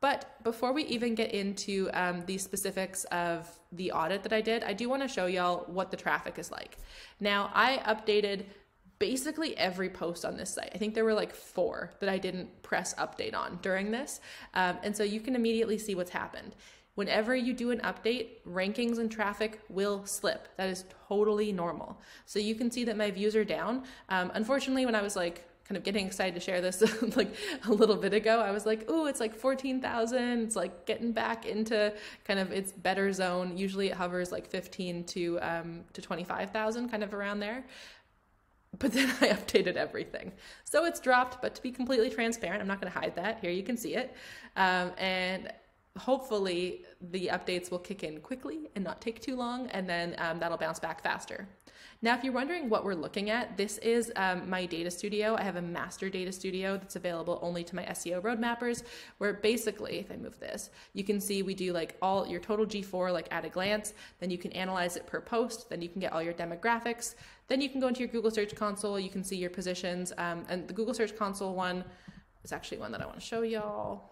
But 0.00 0.42
before 0.44 0.72
we 0.72 0.84
even 0.84 1.14
get 1.14 1.32
into 1.32 1.90
um, 1.92 2.24
the 2.26 2.38
specifics 2.38 3.04
of 3.04 3.48
the 3.72 3.90
audit 3.92 4.22
that 4.22 4.32
I 4.32 4.40
did, 4.40 4.62
I 4.62 4.72
do 4.72 4.88
want 4.88 5.02
to 5.02 5.08
show 5.08 5.26
y'all 5.26 5.64
what 5.66 5.90
the 5.90 5.96
traffic 5.96 6.38
is 6.38 6.50
like. 6.50 6.78
Now, 7.20 7.50
I 7.52 7.78
updated 7.78 8.44
basically 8.98 9.56
every 9.56 9.88
post 9.88 10.24
on 10.24 10.36
this 10.36 10.54
site. 10.54 10.70
I 10.74 10.78
think 10.78 10.94
there 10.94 11.04
were 11.04 11.14
like 11.14 11.34
four 11.34 11.92
that 12.00 12.08
I 12.08 12.18
didn't 12.18 12.62
press 12.62 12.94
update 12.94 13.34
on 13.34 13.58
during 13.62 13.90
this. 13.90 14.20
Um, 14.54 14.78
and 14.82 14.96
so 14.96 15.02
you 15.02 15.20
can 15.20 15.34
immediately 15.34 15.78
see 15.78 15.94
what's 15.94 16.10
happened. 16.10 16.54
Whenever 16.94 17.36
you 17.36 17.52
do 17.52 17.70
an 17.70 17.78
update, 17.80 18.42
rankings 18.44 18.98
and 18.98 19.10
traffic 19.10 19.60
will 19.68 20.04
slip. 20.04 20.48
That 20.56 20.68
is 20.68 20.84
totally 21.08 21.52
normal. 21.52 22.00
So 22.26 22.40
you 22.40 22.56
can 22.56 22.72
see 22.72 22.82
that 22.84 22.96
my 22.96 23.12
views 23.12 23.36
are 23.36 23.44
down. 23.44 23.84
Um, 24.08 24.32
unfortunately, 24.34 24.84
when 24.84 24.96
I 24.96 25.02
was 25.02 25.14
like 25.14 25.47
kind 25.68 25.76
of 25.76 25.84
getting 25.84 26.06
excited 26.06 26.34
to 26.34 26.40
share 26.40 26.62
this 26.62 26.82
like 27.16 27.34
a 27.66 27.72
little 27.72 27.96
bit 27.96 28.14
ago. 28.14 28.40
I 28.40 28.52
was 28.52 28.64
like, 28.64 28.86
oh, 28.88 29.04
it's 29.04 29.20
like 29.20 29.34
14,000. 29.34 30.42
It's 30.42 30.56
like 30.56 30.86
getting 30.86 31.12
back 31.12 31.44
into 31.44 31.92
kind 32.24 32.40
of 32.40 32.50
its 32.50 32.72
better 32.72 33.12
zone. 33.12 33.56
Usually 33.56 33.88
it 33.88 33.94
hovers 33.94 34.32
like 34.32 34.46
15 34.46 35.04
to, 35.04 35.38
um, 35.42 35.84
to 35.92 36.00
25,000 36.00 36.88
kind 36.88 37.04
of 37.04 37.12
around 37.12 37.40
there. 37.40 37.66
But 38.78 38.92
then 38.92 39.10
I 39.20 39.28
updated 39.28 39.76
everything. 39.76 40.32
So 40.64 40.86
it's 40.86 41.00
dropped, 41.00 41.42
but 41.42 41.54
to 41.56 41.62
be 41.62 41.70
completely 41.70 42.08
transparent, 42.08 42.62
I'm 42.62 42.68
not 42.68 42.80
going 42.80 42.90
to 42.90 42.98
hide 42.98 43.14
that. 43.16 43.40
Here 43.40 43.50
you 43.50 43.62
can 43.62 43.76
see 43.76 43.94
it. 43.94 44.16
Um, 44.56 44.92
and 44.96 45.52
hopefully 45.98 46.86
the 47.10 47.26
updates 47.26 47.70
will 47.70 47.78
kick 47.78 48.04
in 48.04 48.20
quickly 48.20 48.70
and 48.74 48.82
not 48.82 49.02
take 49.02 49.20
too 49.20 49.36
long, 49.36 49.66
and 49.68 49.86
then 49.86 50.14
um, 50.16 50.38
that'll 50.38 50.56
bounce 50.56 50.78
back 50.78 51.02
faster. 51.02 51.46
Now, 52.00 52.14
if 52.16 52.22
you're 52.22 52.32
wondering 52.32 52.68
what 52.68 52.84
we're 52.84 52.94
looking 52.94 53.30
at, 53.30 53.56
this 53.56 53.78
is 53.78 54.12
um, 54.14 54.48
my 54.48 54.66
data 54.66 54.90
studio. 54.90 55.34
I 55.36 55.42
have 55.42 55.56
a 55.56 55.62
master 55.62 56.08
data 56.08 56.30
studio 56.30 56.76
that's 56.76 56.96
available 56.96 57.40
only 57.42 57.64
to 57.64 57.74
my 57.74 57.82
SEO 57.84 58.22
roadmappers, 58.22 58.84
where 59.18 59.32
basically, 59.32 59.98
if 59.98 60.12
I 60.12 60.16
move 60.16 60.38
this, 60.38 60.70
you 60.92 61.02
can 61.02 61.20
see 61.20 61.42
we 61.42 61.54
do 61.54 61.72
like 61.72 61.96
all 62.00 62.26
your 62.26 62.40
total 62.40 62.66
G4 62.66 63.12
like 63.12 63.26
at 63.32 63.44
a 63.44 63.48
glance. 63.48 63.94
Then 64.20 64.30
you 64.30 64.38
can 64.38 64.52
analyze 64.52 64.96
it 64.96 65.06
per 65.06 65.20
post. 65.20 65.68
Then 65.70 65.82
you 65.82 65.88
can 65.88 66.00
get 66.00 66.12
all 66.12 66.22
your 66.22 66.34
demographics. 66.34 67.16
Then 67.48 67.60
you 67.60 67.68
can 67.68 67.80
go 67.80 67.88
into 67.88 68.00
your 68.00 68.08
Google 68.08 68.30
Search 68.30 68.54
Console. 68.54 69.00
You 69.00 69.10
can 69.10 69.24
see 69.24 69.36
your 69.36 69.50
positions. 69.50 70.12
Um, 70.18 70.44
and 70.48 70.68
the 70.68 70.74
Google 70.74 70.94
Search 70.94 71.16
Console 71.16 71.54
one 71.54 71.84
is 72.44 72.52
actually 72.52 72.78
one 72.78 72.92
that 72.92 73.02
I 73.02 73.06
want 73.06 73.18
to 73.18 73.24
show 73.24 73.42
y'all. 73.42 74.10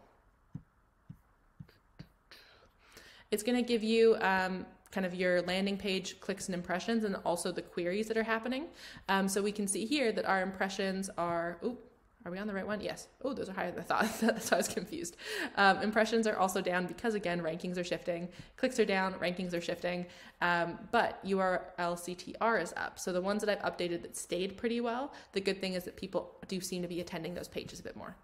It's 3.31 3.43
going 3.43 3.57
to 3.57 3.63
give 3.63 3.83
you 3.83 4.17
um, 4.21 4.67
kind 4.97 5.05
of 5.05 5.15
your 5.15 5.43
landing 5.43 5.77
page 5.77 6.19
clicks 6.21 6.47
and 6.47 6.55
impressions 6.55 7.05
and 7.05 7.17
also 7.17 7.53
the 7.53 7.61
queries 7.61 8.09
that 8.09 8.17
are 8.17 8.23
happening. 8.23 8.65
Um, 9.11 9.29
so 9.29 9.43
we 9.43 9.53
can 9.53 9.67
see 9.67 9.85
here 9.85 10.11
that 10.11 10.25
our 10.25 10.41
impressions 10.41 11.11
are, 11.19 11.59
oh, 11.63 11.77
are 12.25 12.33
we 12.33 12.39
on 12.39 12.47
the 12.47 12.55
right 12.55 12.67
one? 12.67 12.81
Yes. 12.81 13.09
Oh, 13.23 13.35
those 13.35 13.51
are 13.51 13.53
higher 13.53 13.71
than 13.71 13.81
I 13.81 13.83
thought. 13.83 14.21
That's 14.23 14.51
why 14.51 14.57
I 14.57 14.61
was 14.61 14.69
confused. 14.69 15.19
Um, 15.57 15.83
impressions 15.83 16.27
are 16.27 16.39
also 16.39 16.63
down 16.63 16.87
because, 16.87 17.13
again, 17.13 17.43
rankings 17.43 17.77
are 17.77 17.85
shifting. 17.85 18.31
Clicks 18.57 18.81
are 18.81 18.87
down, 18.87 19.13
rankings 19.17 19.53
are 19.53 19.61
shifting. 19.61 20.07
Um, 20.41 20.79
but 20.93 21.23
URL 21.27 21.69
CTR 21.79 22.63
is 22.63 22.73
up. 22.79 22.99
So 22.99 23.13
the 23.13 23.21
ones 23.21 23.43
that 23.43 23.51
I've 23.51 23.71
updated 23.71 24.01
that 24.01 24.17
stayed 24.17 24.57
pretty 24.57 24.81
well, 24.81 25.13
the 25.33 25.43
good 25.43 25.61
thing 25.61 25.75
is 25.75 25.85
that 25.85 25.99
people 25.99 26.39
do 26.49 26.59
seem 26.59 26.81
to 26.81 26.89
be 26.89 27.03
attending 27.03 27.35
those 27.35 27.49
pages 27.49 27.81
a 27.81 27.83
bit 27.83 27.97
more. 27.97 28.17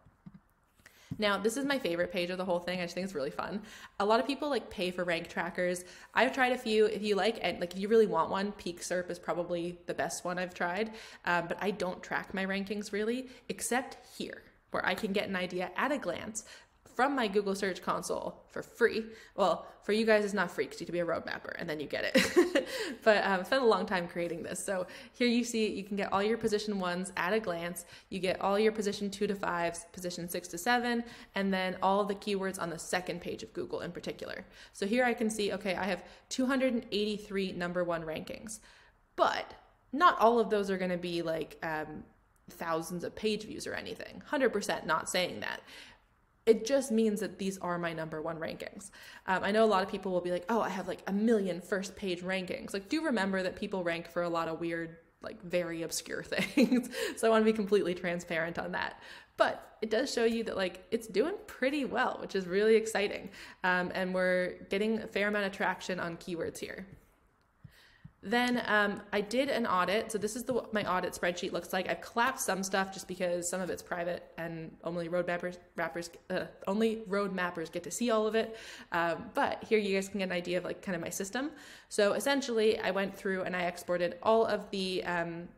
Now, 1.19 1.38
this 1.38 1.57
is 1.57 1.64
my 1.64 1.78
favorite 1.78 2.12
page 2.12 2.31
of 2.31 2.38
the 2.38 2.45
whole 2.45 2.59
thing. 2.59 2.81
I 2.81 2.85
just 2.85 2.95
think 2.95 3.04
it's 3.04 3.14
really 3.14 3.31
fun. 3.31 3.62
A 4.00 4.04
lot 4.04 4.21
of 4.21 4.26
people 4.26 4.49
like 4.49 4.71
pay 4.71 4.90
for 4.90 5.04
rank 5.04 5.28
trackers. 5.28 5.85
I've 6.14 6.33
tried 6.33 6.52
a 6.52 6.59
few. 6.59 6.87
If 6.87 7.02
you 7.02 7.14
like, 7.14 7.38
and 7.42 7.61
like 7.61 7.73
if 7.73 7.78
you 7.78 7.88
really 7.88 8.07
want 8.07 8.31
one, 8.31 8.52
Peak 8.52 8.81
SERP 8.81 9.11
is 9.11 9.19
probably 9.19 9.78
the 9.87 9.95
best 9.95 10.25
one 10.25 10.38
I've 10.38 10.54
tried. 10.54 10.92
Um, 11.25 11.47
but 11.49 11.59
I 11.61 11.71
don't 11.71 12.02
track 12.02 12.35
my 12.35 12.47
rankings 12.47 12.92
really, 12.92 13.28
except 13.49 13.99
here, 14.16 14.42
where 14.71 14.85
I 14.85 14.95
can 14.95 15.12
get 15.12 15.28
an 15.28 15.37
idea 15.37 15.71
at 15.76 15.92
a 15.92 15.99
glance 15.99 16.45
from 16.95 17.15
my 17.17 17.29
Google 17.29 17.55
Search 17.55 17.83
Console 17.83 18.43
for 18.49 18.63
free. 18.63 19.05
Well, 19.37 19.67
for 19.83 19.93
you 19.93 20.07
guys, 20.07 20.25
it's 20.25 20.35
not 20.35 20.51
free 20.51 20.65
because 20.65 20.81
you 20.81 20.85
have 20.85 20.89
to 20.89 20.93
be 20.93 20.99
a 21.01 21.05
road 21.05 21.27
mapper 21.27 21.57
and 21.59 21.69
then 21.69 21.81
you 21.81 21.87
get 21.87 22.05
it. 22.05 22.69
but 23.03 23.25
um, 23.25 23.41
I 23.41 23.43
spent 23.43 23.63
a 23.63 23.67
long 23.67 23.87
time 23.87 24.07
creating 24.07 24.43
this. 24.43 24.65
So 24.65 24.87
here 25.13 25.27
you 25.27 25.43
see 25.43 25.69
you 25.69 25.83
can 25.83 25.97
get 25.97 26.13
all 26.13 26.23
your 26.23 26.39
position 26.39 26.79
ones 26.79 27.13
at 27.17 27.33
a 27.33 27.41
glance. 27.41 27.85
You 28.09 28.19
get 28.19 28.41
all 28.41 28.59
your 28.59 28.73
position 28.73 29.11
two 29.11 29.27
to 29.27 29.35
fives, 29.35 29.87
position 29.93 30.29
six 30.29 30.49
to 30.49 30.59
seven, 30.59 31.05
and 31.35 31.53
then 31.53 31.77
all 31.83 32.05
the 32.05 32.15
keywords 32.15 32.61
on 32.61 32.71
the 32.71 32.79
second 32.79 33.21
page 33.21 33.43
of 33.43 33.53
Google 33.53 33.81
in 33.81 33.91
particular. 33.91 34.45
So 34.73 34.87
here 34.87 35.05
I 35.05 35.15
can 35.15 35.31
see, 35.31 35.53
okay, 35.53 35.75
I 35.75 35.85
have 35.85 36.05
283 36.29 37.53
number 37.53 37.83
one 37.85 38.03
rankings, 38.03 38.61
but 39.17 39.55
not 39.93 40.19
all 40.21 40.39
of 40.39 40.49
those 40.49 40.71
are 40.71 40.79
going 40.79 40.91
to 40.91 40.97
be 40.97 41.23
like 41.23 41.59
um, 41.63 42.05
thousands 42.51 43.05
of 43.05 43.15
page 43.15 43.45
views 43.45 43.67
or 43.67 43.75
anything. 43.75 44.23
100% 44.31 44.87
not 44.87 45.09
saying 45.09 45.41
that 45.41 45.61
it 46.45 46.67
just 46.67 46.91
means 46.91 47.21
that 47.21 47.39
these 47.39 47.59
are 47.59 47.79
my 47.79 47.93
number 47.93 48.21
one 48.21 48.39
rankings. 48.39 48.91
Um, 49.27 49.45
I 49.45 49.53
know 49.53 49.65
a 49.65 49.67
lot 49.67 49.83
of 49.83 49.89
people 49.89 50.13
will 50.13 50.21
be 50.21 50.33
like, 50.33 50.45
oh, 50.49 50.61
I 50.61 50.69
have 50.69 50.89
like 50.89 51.03
a 51.07 51.13
million 51.13 51.61
first 51.61 51.95
page 51.95 52.23
rankings. 52.23 52.73
Like, 52.73 52.89
do 52.89 53.05
remember 53.05 53.43
that 53.43 53.55
people 53.57 53.85
rank 53.85 54.09
for 54.09 54.23
a 54.23 54.29
lot 54.29 54.49
of 54.49 54.59
weird, 54.61 54.97
like 55.23 55.41
very 55.43 55.83
obscure 55.83 56.23
things. 56.25 56.91
so 57.17 57.27
I 57.27 57.31
want 57.31 57.43
to 57.43 57.51
be 57.51 57.57
completely 57.57 57.95
transparent 57.95 58.59
on 58.59 58.73
that. 58.73 59.01
But 59.37 59.77
it 59.81 59.91
does 59.91 60.13
show 60.13 60.25
you 60.25 60.45
that 60.45 60.57
like 60.57 60.85
it's 60.91 61.07
doing 61.07 61.35
pretty 61.47 61.85
well, 61.85 62.19
which 62.21 62.35
is 62.35 62.47
really 62.47 62.75
exciting. 62.75 63.31
Um, 63.63 63.93
and 63.95 64.13
we're 64.13 64.55
getting 64.69 64.99
a 64.99 65.07
fair 65.07 65.29
amount 65.29 65.47
of 65.47 65.53
traction 65.53 66.01
on 66.01 66.17
keywords 66.17 66.59
here. 66.59 66.87
Then 68.25 68.62
um, 68.67 69.02
I 69.12 69.21
did 69.21 69.49
an 69.49 69.67
audit. 69.67 70.12
So 70.12 70.19
this 70.19 70.37
is 70.37 70.45
the 70.45 70.52
what 70.52 70.73
my 70.73 70.88
audit 70.88 71.12
spreadsheet 71.12 71.50
looks 71.50 71.73
like. 71.73 71.91
I've 71.91 72.00
collapsed 72.00 72.47
some 72.47 72.62
stuff 72.62 72.93
just 72.93 73.09
because 73.09 73.49
some 73.49 73.61
of 73.61 73.69
it's 73.69 73.83
private 73.83 74.33
and 74.38 74.71
only 74.85 75.09
road 75.09 75.26
mappers, 75.26 75.59
rappers, 75.75 76.09
uh, 76.31 76.45
only 76.69 77.02
road 77.09 77.37
mappers 77.37 77.71
get 77.71 77.83
to 77.83 77.91
see 77.91 78.11
all 78.11 78.26
of 78.29 78.37
it. 78.37 78.57
Um, 78.93 79.25
but 79.35 79.64
here 79.64 79.79
you 79.79 79.97
guys 79.97 80.09
can 80.09 80.19
get 80.21 80.26
an 80.26 80.33
idea 80.33 80.59
of 80.59 80.64
like 80.64 80.83
kind 80.83 80.95
of 80.95 81.02
my 81.02 81.11
system. 81.11 81.50
So 81.88 82.12
essentially, 82.12 82.79
I 82.79 82.93
went 82.93 83.17
through 83.17 83.43
and 83.43 83.57
I 83.57 83.62
exported 83.62 84.19
all 84.23 84.47
of 84.47 84.71
the 84.71 85.02
um, 85.05 85.49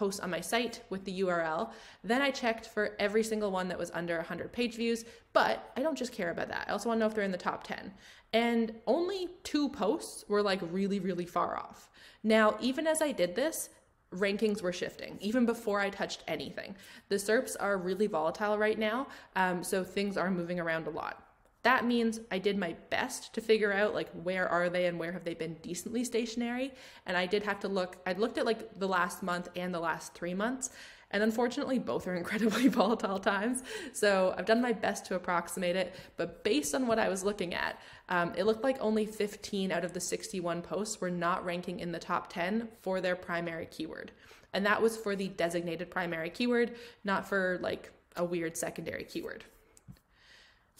posts 0.00 0.20
on 0.20 0.30
my 0.30 0.40
site 0.40 0.82
with 0.88 1.04
the 1.04 1.20
URL. 1.20 1.70
Then 2.04 2.22
I 2.22 2.30
checked 2.30 2.66
for 2.68 2.96
every 2.98 3.22
single 3.22 3.50
one 3.50 3.68
that 3.68 3.78
was 3.78 3.90
under 3.92 4.16
100 4.16 4.50
page 4.50 4.76
views, 4.76 5.04
but 5.32 5.72
I 5.76 5.82
don't 5.82 5.96
just 5.96 6.12
care 6.12 6.30
about 6.30 6.48
that. 6.48 6.66
I 6.68 6.72
also 6.72 6.88
want 6.88 6.98
to 6.98 7.00
know 7.00 7.06
if 7.06 7.14
they're 7.14 7.24
in 7.24 7.32
the 7.32 7.38
top 7.38 7.64
10. 7.64 7.92
And 8.32 8.74
only 8.86 9.28
two 9.42 9.68
posts 9.68 10.24
were 10.28 10.42
like 10.42 10.60
really, 10.70 11.00
really 11.00 11.26
far 11.26 11.56
off. 11.56 11.90
Now, 12.22 12.56
even 12.60 12.86
as 12.86 13.02
I 13.02 13.12
did 13.12 13.34
this, 13.34 13.70
rankings 14.14 14.60
were 14.60 14.72
shifting 14.72 15.16
even 15.20 15.46
before 15.46 15.80
I 15.80 15.90
touched 15.90 16.24
anything. 16.26 16.74
The 17.08 17.16
SERPs 17.16 17.56
are 17.58 17.78
really 17.78 18.06
volatile 18.06 18.58
right 18.58 18.78
now, 18.78 19.06
um, 19.36 19.62
so 19.62 19.84
things 19.84 20.16
are 20.16 20.30
moving 20.30 20.58
around 20.58 20.86
a 20.86 20.90
lot. 20.90 21.22
That 21.62 21.84
means 21.84 22.20
I 22.30 22.38
did 22.38 22.56
my 22.56 22.74
best 22.88 23.34
to 23.34 23.40
figure 23.40 23.72
out 23.72 23.94
like 23.94 24.08
where 24.22 24.48
are 24.48 24.70
they 24.70 24.86
and 24.86 24.98
where 24.98 25.12
have 25.12 25.24
they 25.24 25.34
been 25.34 25.54
decently 25.62 26.04
stationary. 26.04 26.72
And 27.04 27.16
I 27.16 27.26
did 27.26 27.42
have 27.42 27.60
to 27.60 27.68
look, 27.68 27.98
I 28.06 28.14
looked 28.14 28.38
at 28.38 28.46
like 28.46 28.78
the 28.78 28.88
last 28.88 29.22
month 29.22 29.48
and 29.54 29.74
the 29.74 29.80
last 29.80 30.14
three 30.14 30.32
months. 30.32 30.70
And 31.10 31.22
unfortunately, 31.22 31.78
both 31.78 32.06
are 32.06 32.14
incredibly 32.24 32.68
volatile 32.68 33.18
times. 33.18 33.62
So 33.92 34.34
I've 34.38 34.46
done 34.46 34.62
my 34.62 34.72
best 34.72 35.04
to 35.06 35.16
approximate 35.16 35.76
it. 35.76 35.94
But 36.16 36.44
based 36.44 36.74
on 36.74 36.86
what 36.86 36.98
I 36.98 37.10
was 37.10 37.24
looking 37.24 37.52
at, 37.52 37.78
um, 38.10 38.32
it 38.36 38.44
looked 38.44 38.64
like 38.64 38.76
only 38.80 39.06
15 39.06 39.70
out 39.70 39.84
of 39.84 39.92
the 39.92 40.00
61 40.00 40.62
posts 40.62 41.00
were 41.00 41.10
not 41.10 41.44
ranking 41.44 41.78
in 41.78 41.92
the 41.92 41.98
top 41.98 42.32
10 42.32 42.68
for 42.82 43.00
their 43.00 43.14
primary 43.14 43.66
keyword. 43.66 44.10
And 44.52 44.66
that 44.66 44.82
was 44.82 44.96
for 44.96 45.14
the 45.14 45.28
designated 45.28 45.90
primary 45.90 46.28
keyword, 46.28 46.74
not 47.04 47.28
for 47.28 47.58
like 47.62 47.92
a 48.16 48.24
weird 48.24 48.56
secondary 48.56 49.04
keyword. 49.04 49.44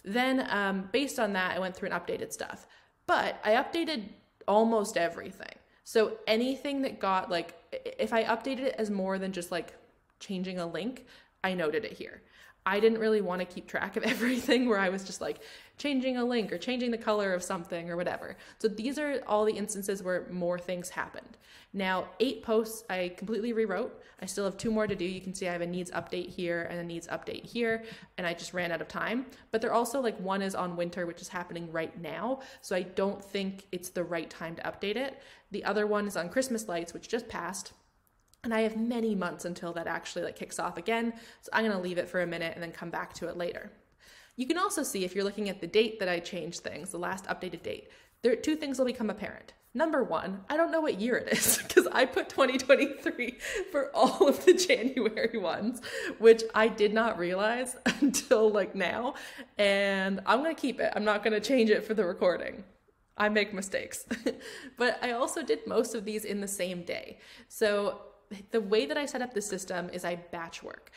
Then, 0.03 0.45
um, 0.49 0.89
based 0.91 1.19
on 1.19 1.33
that, 1.33 1.55
I 1.55 1.59
went 1.59 1.75
through 1.75 1.89
and 1.89 2.01
updated 2.01 2.33
stuff. 2.33 2.67
But 3.07 3.39
I 3.45 3.51
updated 3.51 4.09
almost 4.47 4.97
everything. 4.97 5.55
So 5.85 6.17
anything 6.27 6.81
that 6.81 6.99
got 6.99 7.29
like, 7.29 7.55
if 7.71 8.11
I 8.11 8.25
updated 8.25 8.59
it 8.59 8.75
as 8.77 8.89
more 8.89 9.17
than 9.17 9.31
just 9.31 9.51
like 9.51 9.73
changing 10.19 10.59
a 10.59 10.67
link, 10.67 11.05
I 11.43 11.53
noted 11.53 11.85
it 11.85 11.93
here. 11.93 12.21
I 12.65 12.79
didn't 12.79 12.99
really 12.99 13.21
want 13.21 13.39
to 13.39 13.45
keep 13.45 13.67
track 13.67 13.97
of 13.97 14.03
everything 14.15 14.69
where 14.69 14.79
I 14.79 14.89
was 14.89 15.03
just 15.03 15.21
like 15.21 15.39
changing 15.77 16.17
a 16.17 16.23
link 16.23 16.51
or 16.53 16.57
changing 16.57 16.91
the 16.91 16.97
color 16.97 17.33
of 17.33 17.41
something 17.41 17.89
or 17.89 17.97
whatever. 17.97 18.37
So 18.59 18.67
these 18.67 18.99
are 18.99 19.21
all 19.27 19.45
the 19.45 19.53
instances 19.53 20.03
where 20.03 20.27
more 20.29 20.59
things 20.59 20.89
happened. 20.89 21.37
Now, 21.73 22.09
eight 22.19 22.43
posts 22.43 22.83
I 22.89 23.13
completely 23.17 23.53
rewrote. 23.53 24.03
I 24.21 24.25
still 24.25 24.45
have 24.45 24.57
two 24.57 24.69
more 24.69 24.85
to 24.85 24.95
do. 24.95 25.05
You 25.05 25.21
can 25.21 25.33
see 25.33 25.47
I 25.47 25.53
have 25.53 25.61
a 25.61 25.65
needs 25.65 25.89
update 25.91 26.29
here 26.29 26.67
and 26.69 26.79
a 26.79 26.83
needs 26.83 27.07
update 27.07 27.45
here, 27.45 27.83
and 28.17 28.27
I 28.27 28.33
just 28.33 28.53
ran 28.53 28.71
out 28.71 28.81
of 28.81 28.87
time. 28.87 29.25
But 29.51 29.61
they're 29.61 29.73
also 29.73 29.99
like 29.99 30.19
one 30.19 30.41
is 30.41 30.53
on 30.53 30.75
winter, 30.75 31.05
which 31.07 31.21
is 31.21 31.29
happening 31.29 31.71
right 31.71 31.99
now. 31.99 32.41
So 32.61 32.75
I 32.75 32.83
don't 32.83 33.23
think 33.23 33.65
it's 33.71 33.89
the 33.89 34.03
right 34.03 34.29
time 34.29 34.55
to 34.57 34.61
update 34.63 34.97
it. 34.97 35.21
The 35.51 35.63
other 35.63 35.87
one 35.87 36.07
is 36.07 36.17
on 36.17 36.29
Christmas 36.29 36.67
lights, 36.67 36.93
which 36.93 37.07
just 37.07 37.27
passed 37.27 37.73
and 38.43 38.53
I 38.53 38.61
have 38.61 38.77
many 38.77 39.15
months 39.15 39.45
until 39.45 39.73
that 39.73 39.87
actually 39.87 40.23
like 40.23 40.35
kicks 40.35 40.59
off 40.59 40.77
again. 40.77 41.13
So 41.41 41.49
I'm 41.53 41.65
going 41.65 41.75
to 41.75 41.81
leave 41.81 41.97
it 41.97 42.09
for 42.09 42.21
a 42.21 42.27
minute 42.27 42.53
and 42.55 42.63
then 42.63 42.71
come 42.71 42.89
back 42.89 43.13
to 43.15 43.27
it 43.27 43.37
later. 43.37 43.71
You 44.35 44.47
can 44.47 44.57
also 44.57 44.81
see 44.83 45.03
if 45.03 45.13
you're 45.13 45.23
looking 45.23 45.49
at 45.49 45.61
the 45.61 45.67
date 45.67 45.99
that 45.99 46.09
I 46.09 46.19
changed 46.19 46.61
things, 46.61 46.89
the 46.89 46.97
last 46.97 47.25
updated 47.25 47.63
date, 47.63 47.89
there 48.23 48.35
two 48.35 48.55
things 48.55 48.79
will 48.79 48.85
become 48.85 49.09
apparent. 49.09 49.53
Number 49.73 50.03
one, 50.03 50.41
I 50.49 50.57
don't 50.57 50.71
know 50.71 50.81
what 50.81 50.99
year 50.99 51.15
it 51.15 51.31
is 51.31 51.57
because 51.67 51.87
I 51.87 52.05
put 52.05 52.29
2023 52.29 53.37
for 53.71 53.89
all 53.93 54.27
of 54.27 54.43
the 54.45 54.53
January 54.67 55.37
ones, 55.37 55.81
which 56.19 56.43
I 56.53 56.67
did 56.67 56.93
not 56.93 57.17
realize 57.17 57.77
until 58.01 58.49
like 58.49 58.75
now. 58.75 59.15
And 59.57 60.19
I'm 60.25 60.41
going 60.43 60.55
to 60.55 60.61
keep 60.61 60.79
it. 60.79 60.91
I'm 60.95 61.05
not 61.05 61.23
going 61.23 61.33
to 61.33 61.39
change 61.39 61.69
it 61.69 61.85
for 61.85 61.93
the 61.93 62.05
recording. 62.05 62.63
I 63.17 63.29
make 63.29 63.53
mistakes. 63.53 64.05
but 64.77 64.97
I 65.03 65.11
also 65.11 65.43
did 65.43 65.67
most 65.67 65.95
of 65.95 66.05
these 66.05 66.25
in 66.25 66.41
the 66.41 66.47
same 66.47 66.83
day. 66.83 67.19
So 67.47 68.01
the 68.51 68.61
way 68.61 68.85
that 68.85 68.97
I 68.97 69.05
set 69.05 69.21
up 69.21 69.33
the 69.33 69.41
system 69.41 69.89
is 69.91 70.05
I 70.05 70.15
batch 70.15 70.63
work. 70.63 70.91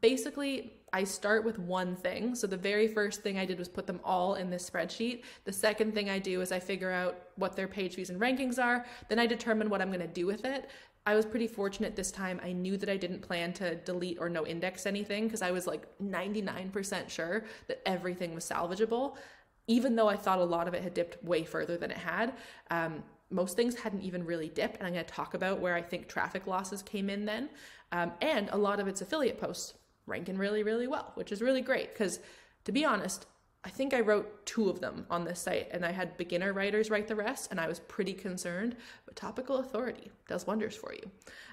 Basically, 0.00 0.72
I 0.92 1.04
start 1.04 1.44
with 1.44 1.58
one 1.58 1.94
thing. 1.94 2.34
So 2.34 2.46
the 2.46 2.56
very 2.56 2.88
first 2.88 3.22
thing 3.22 3.38
I 3.38 3.44
did 3.44 3.58
was 3.58 3.68
put 3.68 3.86
them 3.86 4.00
all 4.04 4.34
in 4.34 4.50
this 4.50 4.68
spreadsheet. 4.68 5.22
The 5.44 5.52
second 5.52 5.94
thing 5.94 6.10
I 6.10 6.18
do 6.18 6.40
is 6.40 6.52
I 6.52 6.58
figure 6.58 6.90
out 6.90 7.18
what 7.36 7.54
their 7.54 7.68
page 7.68 7.94
views 7.94 8.10
and 8.10 8.20
rankings 8.20 8.62
are. 8.62 8.84
Then 9.08 9.18
I 9.18 9.26
determine 9.26 9.68
what 9.68 9.80
I'm 9.80 9.88
going 9.88 10.00
to 10.00 10.06
do 10.06 10.26
with 10.26 10.44
it. 10.44 10.70
I 11.06 11.14
was 11.14 11.24
pretty 11.24 11.46
fortunate 11.46 11.94
this 11.94 12.10
time. 12.10 12.40
I 12.42 12.52
knew 12.52 12.76
that 12.76 12.88
I 12.88 12.96
didn't 12.96 13.20
plan 13.20 13.52
to 13.54 13.76
delete 13.76 14.18
or 14.18 14.28
no 14.28 14.44
index 14.44 14.86
anything 14.86 15.24
because 15.24 15.40
I 15.40 15.52
was 15.52 15.66
like 15.66 15.86
99% 16.00 17.08
sure 17.08 17.44
that 17.68 17.80
everything 17.86 18.34
was 18.34 18.44
salvageable, 18.44 19.14
even 19.68 19.94
though 19.94 20.08
I 20.08 20.16
thought 20.16 20.40
a 20.40 20.44
lot 20.44 20.66
of 20.66 20.74
it 20.74 20.82
had 20.82 20.94
dipped 20.94 21.22
way 21.22 21.44
further 21.44 21.76
than 21.76 21.92
it 21.92 21.96
had. 21.96 22.32
Um, 22.70 23.04
most 23.30 23.56
things 23.56 23.74
hadn't 23.74 24.02
even 24.02 24.24
really 24.24 24.48
dipped. 24.48 24.78
And 24.78 24.86
I'm 24.86 24.92
going 24.92 25.04
to 25.04 25.10
talk 25.10 25.34
about 25.34 25.60
where 25.60 25.74
I 25.74 25.82
think 25.82 26.08
traffic 26.08 26.46
losses 26.46 26.82
came 26.82 27.10
in 27.10 27.24
then. 27.24 27.48
Um, 27.92 28.12
and 28.20 28.48
a 28.50 28.56
lot 28.56 28.80
of 28.80 28.88
its 28.88 29.00
affiliate 29.00 29.40
posts 29.40 29.74
ranking 30.06 30.38
really, 30.38 30.62
really 30.62 30.86
well, 30.86 31.12
which 31.14 31.32
is 31.32 31.42
really 31.42 31.62
great 31.62 31.92
because 31.92 32.20
to 32.64 32.72
be 32.72 32.84
honest, 32.84 33.26
I 33.64 33.68
think 33.68 33.94
I 33.94 34.00
wrote 34.00 34.46
two 34.46 34.68
of 34.68 34.80
them 34.80 35.06
on 35.10 35.24
this 35.24 35.40
site 35.40 35.68
and 35.72 35.84
I 35.84 35.90
had 35.90 36.16
beginner 36.16 36.52
writers 36.52 36.88
write 36.88 37.08
the 37.08 37.16
rest 37.16 37.50
and 37.50 37.58
I 37.58 37.66
was 37.66 37.80
pretty 37.80 38.12
concerned. 38.12 38.76
But 39.04 39.16
topical 39.16 39.56
authority 39.58 40.12
does 40.28 40.46
wonders 40.46 40.76
for 40.76 40.94
you. 40.94 41.10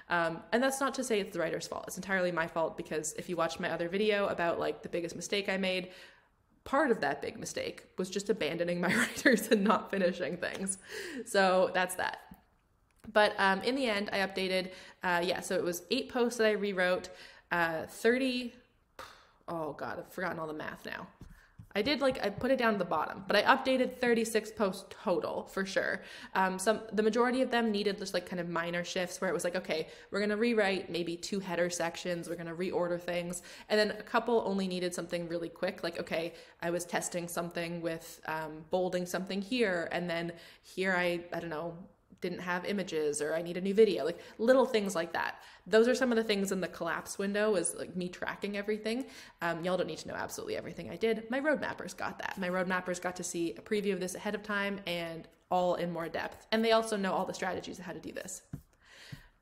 Um, 0.08 0.40
and 0.52 0.62
that's 0.62 0.80
not 0.80 0.94
to 0.94 1.02
say 1.02 1.18
it's 1.18 1.32
the 1.32 1.40
writer's 1.40 1.66
fault. 1.66 1.84
It's 1.88 1.96
entirely 1.96 2.30
my 2.30 2.46
fault 2.46 2.76
because 2.76 3.14
if 3.14 3.28
you 3.28 3.34
watched 3.34 3.58
my 3.58 3.70
other 3.70 3.88
video 3.88 4.28
about 4.28 4.60
like 4.60 4.82
the 4.82 4.88
biggest 4.88 5.16
mistake 5.16 5.48
I 5.48 5.56
made, 5.56 5.90
part 6.64 6.90
of 6.90 7.00
that 7.00 7.20
big 7.20 7.38
mistake 7.38 7.84
was 7.98 8.10
just 8.10 8.30
abandoning 8.30 8.80
my 8.80 8.94
writers 8.96 9.48
and 9.48 9.62
not 9.62 9.90
finishing 9.90 10.36
things. 10.36 10.78
So 11.26 11.70
that's 11.74 11.94
that. 11.96 12.18
But 13.12 13.34
um, 13.38 13.60
in 13.62 13.74
the 13.74 13.86
end, 13.86 14.08
I 14.12 14.18
updated, 14.18 14.70
uh, 15.02 15.20
yeah, 15.22 15.40
so 15.40 15.54
it 15.54 15.62
was 15.62 15.82
eight 15.90 16.08
posts 16.08 16.38
that 16.38 16.46
I 16.46 16.52
rewrote, 16.52 17.10
uh, 17.52 17.82
30, 17.86 18.54
oh 19.48 19.72
God, 19.72 19.98
I've 19.98 20.12
forgotten 20.12 20.38
all 20.38 20.46
the 20.46 20.54
math 20.54 20.86
now. 20.86 21.06
I 21.76 21.82
did 21.82 22.00
like 22.00 22.24
I 22.24 22.30
put 22.30 22.52
it 22.52 22.58
down 22.58 22.74
at 22.74 22.78
the 22.78 22.84
bottom, 22.84 23.24
but 23.26 23.36
I 23.36 23.42
updated 23.42 23.96
36 23.96 24.52
posts 24.52 24.84
total 24.90 25.48
for 25.52 25.66
sure. 25.66 26.02
Um, 26.34 26.56
some 26.58 26.80
the 26.92 27.02
majority 27.02 27.42
of 27.42 27.50
them 27.50 27.72
needed 27.72 27.98
just 27.98 28.14
like 28.14 28.26
kind 28.26 28.38
of 28.38 28.48
minor 28.48 28.84
shifts 28.84 29.20
where 29.20 29.28
it 29.28 29.34
was 29.34 29.42
like, 29.42 29.56
okay, 29.56 29.88
we're 30.10 30.20
gonna 30.20 30.36
rewrite 30.36 30.88
maybe 30.88 31.16
two 31.16 31.40
header 31.40 31.68
sections, 31.68 32.28
we're 32.28 32.36
gonna 32.36 32.54
reorder 32.54 33.00
things, 33.00 33.42
and 33.68 33.78
then 33.78 33.90
a 33.90 34.02
couple 34.04 34.44
only 34.46 34.68
needed 34.68 34.94
something 34.94 35.28
really 35.28 35.48
quick, 35.48 35.82
like 35.82 35.98
okay, 35.98 36.34
I 36.62 36.70
was 36.70 36.84
testing 36.84 37.26
something 37.26 37.80
with 37.80 38.20
um, 38.26 38.64
bolding 38.70 39.04
something 39.04 39.42
here, 39.42 39.88
and 39.90 40.08
then 40.08 40.32
here 40.62 40.94
I 40.94 41.24
I 41.32 41.40
don't 41.40 41.50
know 41.50 41.76
didn't 42.24 42.40
have 42.40 42.64
images 42.64 43.20
or 43.20 43.34
I 43.34 43.42
need 43.42 43.58
a 43.58 43.60
new 43.60 43.74
video, 43.74 44.04
like 44.04 44.18
little 44.38 44.64
things 44.64 44.94
like 44.94 45.12
that. 45.12 45.42
Those 45.66 45.86
are 45.88 45.94
some 45.94 46.10
of 46.10 46.16
the 46.16 46.24
things 46.24 46.52
in 46.52 46.60
the 46.62 46.68
collapse 46.68 47.18
window 47.18 47.54
is 47.54 47.74
like 47.78 47.94
me 47.94 48.08
tracking 48.08 48.56
everything. 48.56 49.04
Um, 49.42 49.62
y'all 49.62 49.76
don't 49.76 49.86
need 49.86 49.98
to 49.98 50.08
know 50.08 50.14
absolutely 50.14 50.56
everything 50.56 50.88
I 50.88 50.96
did. 50.96 51.30
My 51.30 51.38
road 51.38 51.60
mappers 51.60 51.94
got 51.94 52.18
that. 52.18 52.38
My 52.38 52.48
road 52.48 52.66
mappers 52.66 53.00
got 53.00 53.14
to 53.16 53.24
see 53.24 53.54
a 53.58 53.60
preview 53.60 53.92
of 53.92 54.00
this 54.00 54.14
ahead 54.14 54.34
of 54.34 54.42
time 54.42 54.80
and 54.86 55.28
all 55.50 55.74
in 55.74 55.92
more 55.92 56.08
depth. 56.08 56.46
And 56.50 56.64
they 56.64 56.72
also 56.72 56.96
know 56.96 57.12
all 57.12 57.26
the 57.26 57.34
strategies 57.34 57.78
of 57.78 57.84
how 57.84 57.92
to 57.92 58.00
do 58.00 58.10
this. 58.12 58.42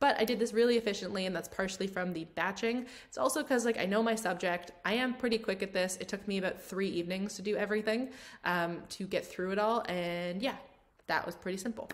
But 0.01 0.19
I 0.19 0.25
did 0.25 0.41
this 0.41 0.53
really 0.53 0.77
efficiently, 0.77 1.27
and 1.27 1.37
that's 1.37 1.47
partially 1.47 1.87
from 1.87 2.13
the 2.13 2.25
batching. 2.35 2.87
It's 3.07 3.19
also 3.19 3.43
because 3.43 3.65
like 3.65 3.79
I 3.79 3.87
know 3.87 4.03
my 4.03 4.17
subject. 4.17 4.73
I 4.85 4.95
am 4.95 5.15
pretty 5.15 5.39
quick 5.39 5.63
at 5.63 5.73
this. 5.73 5.97
It 6.01 6.09
took 6.09 6.27
me 6.27 6.39
about 6.39 6.61
three 6.61 6.89
evenings 6.89 7.37
to 7.37 7.43
do 7.43 7.55
everything 7.57 8.11
um, 8.45 8.83
to 8.89 9.07
get 9.07 9.25
through 9.25 9.53
it 9.53 9.61
all, 9.61 9.85
and 9.89 10.43
yeah, 10.43 10.57
that 11.07 11.25
was 11.25 11.37
pretty 11.37 11.59
simple. 11.59 11.89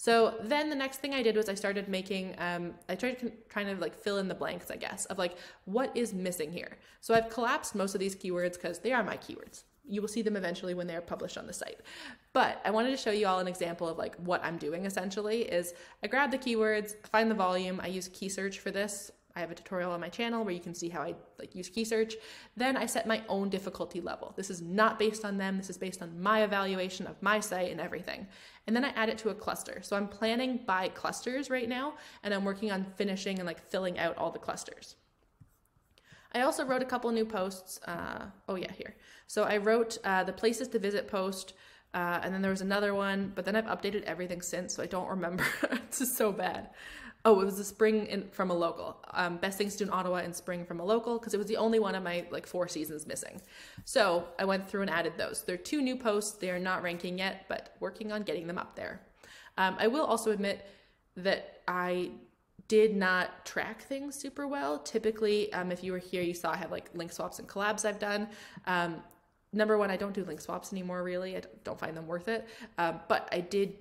So 0.00 0.36
then 0.40 0.70
the 0.70 0.76
next 0.76 0.98
thing 0.98 1.12
I 1.12 1.24
did 1.24 1.34
was 1.34 1.48
I 1.48 1.54
started 1.54 1.88
making, 1.88 2.36
um, 2.38 2.74
I 2.88 2.94
tried 2.94 3.18
to 3.18 3.74
like 3.80 3.96
fill 3.96 4.18
in 4.18 4.28
the 4.28 4.34
blanks, 4.34 4.70
I 4.70 4.76
guess, 4.76 5.06
of 5.06 5.18
like 5.18 5.36
what 5.64 5.94
is 5.96 6.14
missing 6.14 6.52
here. 6.52 6.78
So 7.00 7.14
I've 7.14 7.28
collapsed 7.28 7.74
most 7.74 7.94
of 7.94 8.00
these 8.00 8.14
keywords 8.14 8.52
because 8.52 8.78
they 8.78 8.92
are 8.92 9.02
my 9.02 9.16
keywords. 9.16 9.64
You 9.84 10.00
will 10.00 10.08
see 10.08 10.22
them 10.22 10.36
eventually 10.36 10.74
when 10.74 10.86
they 10.86 10.94
are 10.94 11.00
published 11.00 11.36
on 11.36 11.48
the 11.48 11.52
site. 11.52 11.80
But 12.32 12.60
I 12.64 12.70
wanted 12.70 12.90
to 12.90 12.96
show 12.96 13.10
you 13.10 13.26
all 13.26 13.40
an 13.40 13.48
example 13.48 13.88
of 13.88 13.98
like 13.98 14.14
what 14.18 14.44
I'm 14.44 14.56
doing 14.56 14.86
essentially 14.86 15.42
is 15.42 15.74
I 16.04 16.06
grab 16.06 16.30
the 16.30 16.38
keywords, 16.38 16.94
find 17.08 17.28
the 17.28 17.34
volume, 17.34 17.80
I 17.82 17.88
use 17.88 18.06
Keysearch 18.06 18.60
for 18.60 18.70
this. 18.70 19.10
I 19.38 19.40
have 19.40 19.52
a 19.52 19.54
tutorial 19.54 19.92
on 19.92 20.00
my 20.00 20.08
channel 20.08 20.44
where 20.44 20.52
you 20.52 20.58
can 20.58 20.74
see 20.74 20.88
how 20.88 21.00
I 21.00 21.14
like 21.38 21.54
use 21.54 21.68
Keysearch. 21.68 22.16
Then 22.56 22.76
I 22.76 22.86
set 22.86 23.06
my 23.06 23.22
own 23.28 23.48
difficulty 23.48 24.00
level. 24.00 24.34
This 24.34 24.50
is 24.50 24.60
not 24.60 24.98
based 24.98 25.24
on 25.24 25.38
them. 25.38 25.56
This 25.56 25.70
is 25.70 25.78
based 25.78 26.02
on 26.02 26.20
my 26.20 26.42
evaluation 26.42 27.06
of 27.06 27.22
my 27.22 27.38
site 27.38 27.70
and 27.70 27.80
everything. 27.80 28.26
And 28.66 28.74
then 28.74 28.84
I 28.84 28.88
add 28.88 29.08
it 29.08 29.16
to 29.18 29.28
a 29.28 29.34
cluster. 29.34 29.78
So 29.82 29.96
I'm 29.96 30.08
planning 30.08 30.58
by 30.66 30.88
clusters 30.88 31.50
right 31.50 31.68
now, 31.68 31.94
and 32.24 32.34
I'm 32.34 32.44
working 32.44 32.72
on 32.72 32.84
finishing 32.96 33.38
and 33.38 33.46
like 33.46 33.60
filling 33.70 33.96
out 33.96 34.18
all 34.18 34.32
the 34.32 34.40
clusters. 34.40 34.96
I 36.34 36.40
also 36.40 36.64
wrote 36.64 36.82
a 36.82 36.86
couple 36.86 37.08
new 37.12 37.24
posts. 37.24 37.80
Uh, 37.86 38.26
oh 38.48 38.56
yeah, 38.56 38.72
here. 38.72 38.96
So 39.28 39.44
I 39.44 39.58
wrote 39.58 39.98
uh, 40.02 40.24
the 40.24 40.32
places 40.32 40.66
to 40.68 40.80
visit 40.80 41.06
post, 41.06 41.52
uh, 41.94 42.18
and 42.24 42.34
then 42.34 42.42
there 42.42 42.50
was 42.50 42.60
another 42.60 42.92
one, 42.92 43.30
but 43.36 43.44
then 43.44 43.54
I've 43.54 43.66
updated 43.66 44.02
everything 44.02 44.42
since, 44.42 44.74
so 44.74 44.82
I 44.82 44.86
don't 44.86 45.08
remember. 45.08 45.46
it's 45.70 46.00
is 46.00 46.16
so 46.16 46.32
bad. 46.32 46.70
Oh, 47.24 47.40
it 47.40 47.44
was 47.44 47.58
the 47.58 47.64
spring 47.64 48.06
in, 48.06 48.28
from 48.30 48.50
a 48.50 48.54
local. 48.54 48.96
Um, 49.12 49.36
best 49.38 49.58
things 49.58 49.72
to 49.74 49.78
do 49.78 49.84
in 49.84 49.90
Ottawa 49.92 50.18
in 50.18 50.32
spring 50.32 50.64
from 50.64 50.80
a 50.80 50.84
local 50.84 51.18
because 51.18 51.34
it 51.34 51.38
was 51.38 51.46
the 51.46 51.56
only 51.56 51.78
one 51.78 51.94
of 51.94 52.02
my 52.02 52.24
like 52.30 52.46
four 52.46 52.68
seasons 52.68 53.06
missing. 53.06 53.40
So 53.84 54.28
I 54.38 54.44
went 54.44 54.68
through 54.68 54.82
and 54.82 54.90
added 54.90 55.14
those. 55.16 55.42
There 55.42 55.54
are 55.54 55.58
two 55.58 55.82
new 55.82 55.96
posts. 55.96 56.38
They 56.38 56.50
are 56.50 56.58
not 56.58 56.82
ranking 56.82 57.18
yet, 57.18 57.46
but 57.48 57.74
working 57.80 58.12
on 58.12 58.22
getting 58.22 58.46
them 58.46 58.56
up 58.56 58.76
there. 58.76 59.00
Um, 59.56 59.76
I 59.78 59.88
will 59.88 60.04
also 60.04 60.30
admit 60.30 60.64
that 61.16 61.62
I 61.66 62.12
did 62.68 62.94
not 62.94 63.44
track 63.44 63.82
things 63.82 64.14
super 64.14 64.46
well. 64.46 64.78
Typically, 64.78 65.52
um, 65.52 65.72
if 65.72 65.82
you 65.82 65.92
were 65.92 65.98
here, 65.98 66.22
you 66.22 66.34
saw 66.34 66.52
I 66.52 66.56
have 66.56 66.70
like 66.70 66.90
link 66.94 67.12
swaps 67.12 67.38
and 67.40 67.48
collabs 67.48 67.84
I've 67.84 67.98
done. 67.98 68.28
Um, 68.66 69.02
number 69.52 69.76
one, 69.76 69.90
I 69.90 69.96
don't 69.96 70.14
do 70.14 70.24
link 70.24 70.40
swaps 70.40 70.72
anymore, 70.72 71.02
really. 71.02 71.36
I 71.36 71.42
don't 71.64 71.80
find 71.80 71.96
them 71.96 72.06
worth 72.06 72.28
it. 72.28 72.46
Um, 72.76 73.00
but 73.08 73.28
I 73.32 73.40
did 73.40 73.74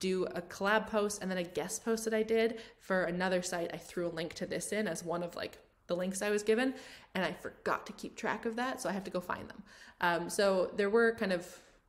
do 0.00 0.24
a 0.26 0.42
collab 0.42 0.86
post 0.86 1.20
and 1.22 1.30
then 1.30 1.38
a 1.38 1.44
guest 1.44 1.84
post 1.84 2.04
that 2.04 2.14
I 2.14 2.22
did 2.22 2.60
for 2.78 3.04
another 3.04 3.42
site. 3.42 3.70
I 3.72 3.76
threw 3.76 4.06
a 4.06 4.10
link 4.10 4.34
to 4.34 4.46
this 4.46 4.72
in 4.72 4.86
as 4.86 5.04
one 5.04 5.22
of 5.22 5.34
like 5.36 5.58
the 5.86 5.96
links 5.96 6.22
I 6.22 6.30
was 6.30 6.42
given, 6.42 6.74
and 7.14 7.24
I 7.24 7.32
forgot 7.32 7.86
to 7.86 7.92
keep 7.94 8.16
track 8.16 8.44
of 8.44 8.56
that, 8.56 8.80
so 8.80 8.88
I 8.88 8.92
have 8.92 9.04
to 9.04 9.10
go 9.10 9.20
find 9.20 9.48
them. 9.48 9.62
Um, 10.00 10.30
so 10.30 10.70
there 10.76 10.90
were 10.90 11.14
kind 11.14 11.32
of 11.32 11.46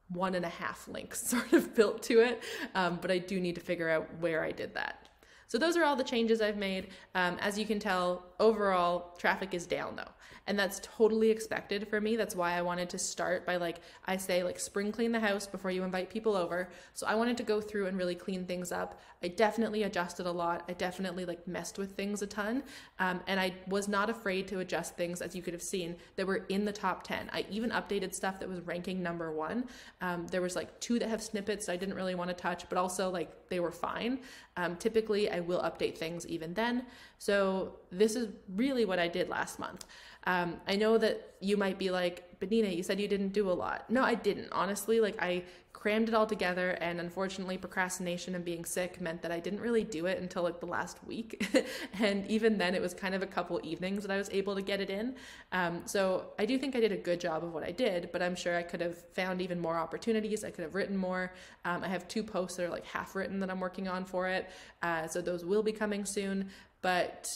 one 0.08 0.36
and 0.36 0.46
a 0.46 0.50
half 0.50 0.88
links 0.88 1.22
sort 1.28 1.54
of 1.54 1.76
built 1.76 2.02
to 2.04 2.22
it, 2.22 2.44
um, 2.76 2.98
but 3.02 3.12
I 3.12 3.20
do 3.20 3.40
need 3.40 3.56
to 3.56 3.62
figure 3.62 3.90
out 3.90 4.08
where 4.20 4.44
I 4.44 4.52
did 4.52 4.74
that. 4.76 5.09
So 5.50 5.58
those 5.58 5.76
are 5.76 5.84
all 5.84 5.96
the 5.96 6.04
changes 6.04 6.42
I've 6.42 6.58
made. 6.58 6.90
Um, 7.16 7.36
as 7.42 7.58
you 7.58 7.66
can 7.66 7.80
tell, 7.80 8.24
overall 8.40 9.16
traffic 9.18 9.54
is 9.54 9.66
down 9.66 9.96
though. 9.96 10.12
And 10.48 10.58
that's 10.58 10.80
totally 10.82 11.30
expected 11.30 11.88
for 11.88 12.02
me. 12.02 12.16
That's 12.16 12.36
why 12.36 12.54
i 12.54 12.62
wanted 12.62 12.90
to 12.90 12.98
start 12.98 13.46
by 13.46 13.58
like 13.58 13.82
i 14.06 14.18
say 14.18 14.44
like 14.44 14.60
spring 14.60 14.92
clean 14.92 15.12
the 15.12 15.20
house 15.20 15.46
before 15.46 15.70
you 15.70 15.84
invite 15.84 16.10
people 16.10 16.36
over. 16.36 16.70
So 16.94 17.06
i 17.06 17.14
wanted 17.14 17.38
to 17.38 17.44
go 17.44 17.62
through 17.62 17.86
and 17.88 17.98
really 17.98 18.16
clean 18.16 18.46
things 18.46 18.72
up. 18.72 19.00
I 19.22 19.28
definitely 19.28 19.84
adjusted 19.84 20.26
a 20.26 20.32
lot. 20.32 20.64
I 20.68 20.74
definitely 20.74 21.26
like 21.26 21.48
messed 21.48 21.78
with 21.78 21.96
things 21.96 22.22
a 22.22 22.28
ton. 22.28 22.64
Um, 22.98 23.22
and 23.28 23.40
i 23.40 23.54
was 23.68 23.88
not 23.88 24.10
afraid 24.10 24.48
to 24.48 24.60
adjust 24.60 24.96
things 24.98 25.22
as 25.22 25.36
you 25.36 25.42
could 25.44 25.54
have 25.54 25.62
seen 25.62 25.96
that 26.16 26.26
were 26.26 26.46
in 26.50 26.66
the 26.66 26.72
top 26.72 27.04
10 27.04 27.30
i 27.32 27.46
even 27.50 27.70
updated 27.70 28.14
stuff 28.16 28.40
that 28.40 28.50
was 28.50 28.62
ranking 28.62 29.04
number 29.04 29.32
one. 29.32 29.66
Um, 30.02 30.26
there 30.28 30.42
was 30.42 30.56
like 30.56 30.80
two 30.80 30.98
that 31.00 31.10
have 31.10 31.22
snippets 31.22 31.70
i 31.70 31.76
didn't 31.76 31.96
really 31.96 32.16
want 32.16 32.30
to 32.30 32.36
touch 32.36 32.68
but 32.70 32.78
also 32.78 33.10
like 33.10 33.50
they 33.50 33.60
were 33.60 33.72
fine. 33.72 34.20
Um, 34.58 34.78
typically 34.78 35.30
i 35.30 35.39
will 35.46 35.62
update 35.62 35.98
things 35.98 36.26
even 36.28 36.54
then. 36.54 36.86
So 37.18 37.74
this 37.92 38.16
is 38.16 38.30
really 38.56 38.86
what 38.86 39.00
i 39.00 39.08
did 39.08 39.30
last 39.30 39.60
month 39.60 39.86
um, 40.26 40.58
I 40.68 40.76
know 40.76 40.98
that 40.98 41.36
you 41.40 41.58
might 41.58 41.78
be 41.78 41.90
like, 41.92 42.26
but 42.40 42.50
Nina, 42.50 42.70
you 42.70 42.84
said 42.84 43.00
you 43.00 43.08
didn't 43.08 43.30
do 43.30 43.50
a 43.50 43.54
lot. 43.54 43.90
No, 43.90 44.04
I 44.04 44.16
didn't. 44.16 44.50
Honestly, 44.52 45.00
like 45.00 45.22
I 45.22 45.44
crammed 45.74 46.10
it 46.10 46.14
all 46.14 46.26
together, 46.26 46.72
and 46.82 47.00
unfortunately, 47.00 47.58
procrastination 47.58 48.36
and 48.36 48.44
being 48.44 48.66
sick 48.66 49.00
meant 49.00 49.22
that 49.22 49.32
I 49.32 49.40
didn't 49.40 49.62
really 49.62 49.84
do 49.84 50.08
it 50.08 50.20
until 50.20 50.44
like 50.44 50.60
the 50.60 50.66
last 50.66 50.98
week. 51.06 51.46
and 52.00 52.26
even 52.28 52.58
then, 52.58 52.76
it 52.76 52.82
was 52.82 52.94
kind 52.94 53.16
of 53.16 53.22
a 53.22 53.26
couple 53.26 53.60
evenings 53.64 54.04
that 54.04 54.12
I 54.12 54.18
was 54.18 54.30
able 54.32 54.56
to 54.56 54.62
get 54.62 54.82
it 54.82 54.90
in. 54.90 55.16
Um, 55.52 55.82
so 55.86 56.28
I 56.38 56.46
do 56.46 56.58
think 56.58 56.76
I 56.76 56.82
did 56.82 56.92
a 56.92 56.98
good 56.98 57.20
job 57.20 57.44
of 57.44 57.54
what 57.54 57.64
I 57.64 57.72
did, 57.72 58.10
but 58.12 58.22
I'm 58.22 58.36
sure 58.36 58.58
I 58.58 58.64
could 58.64 58.82
have 58.82 58.98
found 59.14 59.42
even 59.42 59.60
more 59.60 59.78
opportunities. 59.78 60.44
I 60.44 60.52
could 60.52 60.64
have 60.64 60.76
written 60.76 60.98
more. 60.98 61.34
Um, 61.64 61.84
I 61.84 61.88
have 61.88 62.08
two 62.08 62.24
posts 62.24 62.58
that 62.58 62.66
are 62.66 62.70
like 62.70 62.86
half 62.86 63.16
written 63.16 63.40
that 63.40 63.50
I'm 63.50 63.60
working 63.60 63.88
on 63.88 64.04
for 64.06 64.28
it. 64.28 64.50
Uh, 64.82 65.08
so 65.08 65.22
those 65.22 65.46
will 65.46 65.64
be 65.64 65.72
coming 65.72 66.06
soon. 66.06 66.50
But 66.82 67.28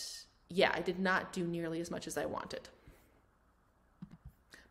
yeah, 0.53 0.71
I 0.73 0.81
did 0.81 0.99
not 0.99 1.33
do 1.33 1.45
nearly 1.45 1.81
as 1.81 1.89
much 1.89 2.07
as 2.07 2.17
I 2.17 2.25
wanted. 2.25 2.69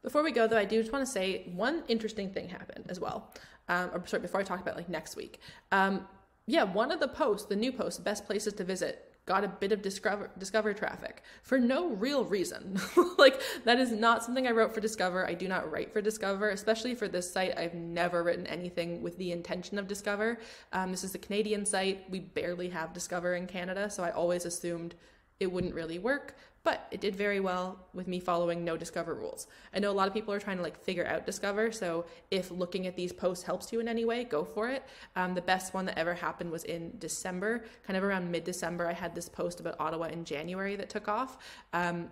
Before 0.03 0.23
we 0.23 0.33
go, 0.33 0.47
though, 0.47 0.59
I 0.59 0.65
do 0.65 0.81
just 0.81 0.93
want 0.93 1.05
to 1.05 1.11
say 1.11 1.51
one 1.55 1.83
interesting 1.89 2.31
thing 2.31 2.49
happened 2.49 2.87
as 2.89 3.01
well. 3.01 3.33
Um, 3.69 3.91
or 3.93 4.07
sorry, 4.07 4.23
before 4.23 4.41
I 4.41 4.45
talk 4.45 4.61
about 4.61 4.77
like 4.77 4.89
next 4.89 5.17
week. 5.17 5.41
Um, 5.71 6.07
yeah, 6.47 6.65
one 6.65 6.91
of 6.91 7.01
the 7.01 7.09
posts, 7.09 7.47
the 7.47 7.57
new 7.57 7.73
post, 7.73 8.03
best 8.03 8.27
places 8.27 8.53
to 8.55 8.65
visit, 8.65 9.13
got 9.25 9.45
a 9.45 9.49
bit 9.49 9.71
of 9.71 9.81
discover 9.83 10.33
discover 10.37 10.75
traffic 10.75 11.23
for 11.45 11.59
no 11.59 11.91
real 11.91 12.25
reason. 12.25 12.81
like 13.19 13.41
that 13.65 13.79
is 13.79 13.93
not 13.93 14.25
something 14.25 14.49
I 14.49 14.51
wrote 14.51 14.75
for 14.75 14.81
Discover. 14.81 15.27
I 15.27 15.35
do 15.35 15.47
not 15.47 15.71
write 15.71 15.93
for 15.93 16.01
Discover, 16.01 16.51
especially 16.51 16.97
for 16.97 17.07
this 17.07 17.33
site. 17.33 17.57
I've 17.57 17.75
never 17.75 18.25
written 18.25 18.47
anything 18.49 19.03
with 19.03 19.17
the 19.19 19.31
intention 19.31 19.79
of 19.79 19.87
Discover. 19.87 20.41
Um, 20.73 20.91
this 20.91 21.05
is 21.05 21.15
a 21.15 21.19
Canadian 21.19 21.65
site. 21.65 22.11
We 22.11 22.19
barely 22.19 22.69
have 22.71 22.93
Discover 22.93 23.37
in 23.37 23.47
Canada, 23.47 23.89
so 23.89 24.03
I 24.03 24.11
always 24.11 24.45
assumed 24.45 24.97
it 25.43 25.53
wouldn't 25.53 25.75
really 25.75 25.99
work, 25.99 26.37
but 26.65 26.87
it 26.91 27.01
did 27.01 27.17
very 27.17 27.41
well 27.41 27.79
with 27.93 28.07
me 28.07 28.21
following 28.21 28.65
no 28.65 28.77
Discover 28.77 29.15
rules. 29.15 29.49
I 29.75 29.81
know 29.81 29.91
a 29.91 29.93
lot 29.93 30.09
of 30.09 30.15
people 30.15 30.33
are 30.33 30.41
trying 30.41 30.59
to 30.59 30.63
like 30.63 30.79
figure 30.79 31.07
out 31.07 31.27
Discover, 31.27 31.73
so 31.73 32.05
if 32.31 32.51
looking 32.51 32.87
at 32.87 32.97
these 32.97 33.13
posts 33.13 33.45
helps 33.45 33.73
you 33.73 33.81
in 33.81 33.89
any 33.89 34.05
way, 34.05 34.25
go 34.25 34.45
for 34.45 34.69
it. 34.69 34.85
Um, 35.17 35.35
the 35.35 35.43
best 35.43 35.75
one 35.75 35.85
that 35.87 35.99
ever 35.99 36.15
happened 36.15 36.51
was 36.51 36.65
in 36.65 36.93
December, 36.99 37.65
kind 37.87 37.97
of 37.97 38.05
around 38.05 38.31
mid 38.31 38.45
December. 38.45 38.87
I 38.87 38.93
had 38.93 39.15
this 39.15 39.29
post 39.29 39.61
about 39.61 39.77
Ottawa 39.79 40.07
in 40.07 40.25
January 40.25 40.77
that 40.77 40.89
took 40.89 41.09
off. 41.09 41.39
Um, 41.73 42.09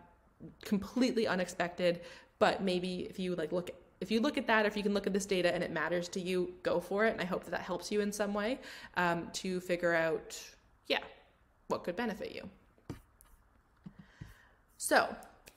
completely 0.65 1.27
unexpected, 1.27 2.01
but 2.39 2.63
maybe 2.63 3.07
if 3.11 3.19
you 3.19 3.35
like 3.35 3.53
look 3.53 3.71
if 4.01 4.11
you 4.11 4.21
look 4.21 4.39
at 4.39 4.47
that, 4.47 4.65
if 4.65 4.77
you 4.77 4.83
can 4.83 4.95
look 4.95 5.07
at 5.07 5.13
this 5.13 5.27
data 5.27 5.55
and 5.55 5.63
it 5.63 5.71
matters 5.71 6.09
to 6.09 6.21
you, 6.21 6.55
go 6.63 6.81
for 6.81 7.05
it. 7.05 7.13
And 7.13 7.21
I 7.21 7.27
hope 7.27 7.45
that 7.45 7.51
that 7.51 7.61
helps 7.61 7.93
you 7.93 8.01
in 8.01 8.11
some 8.11 8.33
way 8.33 8.59
um, 8.97 9.29
to 9.35 9.61
figure 9.61 9.93
out, 9.95 10.41
yeah, 10.87 11.01
what 11.69 11.85
could 11.85 11.97
benefit 11.97 12.35
you. 12.35 12.49
So, 14.83 15.15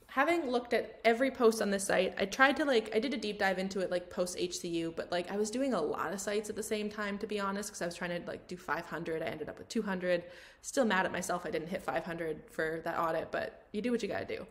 having 0.08 0.50
looked 0.50 0.74
at 0.74 1.00
every 1.06 1.32
post 1.32 1.62
on 1.62 1.72
this 1.72 1.86
site, 1.86 2.14
I 2.18 2.26
tried 2.26 2.58
to 2.58 2.66
like, 2.66 2.94
I 2.94 3.00
did 3.00 3.14
a 3.14 3.18
deep 3.18 3.40
dive 3.40 3.58
into 3.58 3.80
it 3.80 3.90
like 3.90 4.10
post 4.10 4.38
HCU, 4.38 4.94
but 4.98 5.14
like 5.14 5.32
I 5.32 5.38
was 5.38 5.50
doing 5.50 5.74
a 5.74 5.80
lot 5.82 6.12
of 6.12 6.20
sites 6.20 6.50
at 6.50 6.58
the 6.58 6.62
same 6.62 6.90
time, 6.90 7.18
to 7.20 7.26
be 7.26 7.40
honest, 7.40 7.70
because 7.70 7.82
I 7.82 7.86
was 7.86 7.96
trying 7.96 8.22
to 8.22 8.28
like 8.28 8.50
do 8.50 8.58
500. 8.58 9.24
I 9.24 9.28
ended 9.28 9.48
up 9.48 9.58
with 9.58 9.70
200. 9.70 10.26
Still 10.62 10.84
mad 10.84 11.06
at 11.06 11.14
myself 11.14 11.46
I 11.46 11.52
didn't 11.52 11.70
hit 11.70 11.82
500 11.82 12.42
for 12.52 12.82
that 12.84 13.00
audit, 13.00 13.32
but 13.32 13.66
you 13.72 13.82
do 13.82 13.92
what 13.92 14.04
you 14.04 14.10
gotta 14.10 14.26
do. 14.26 14.46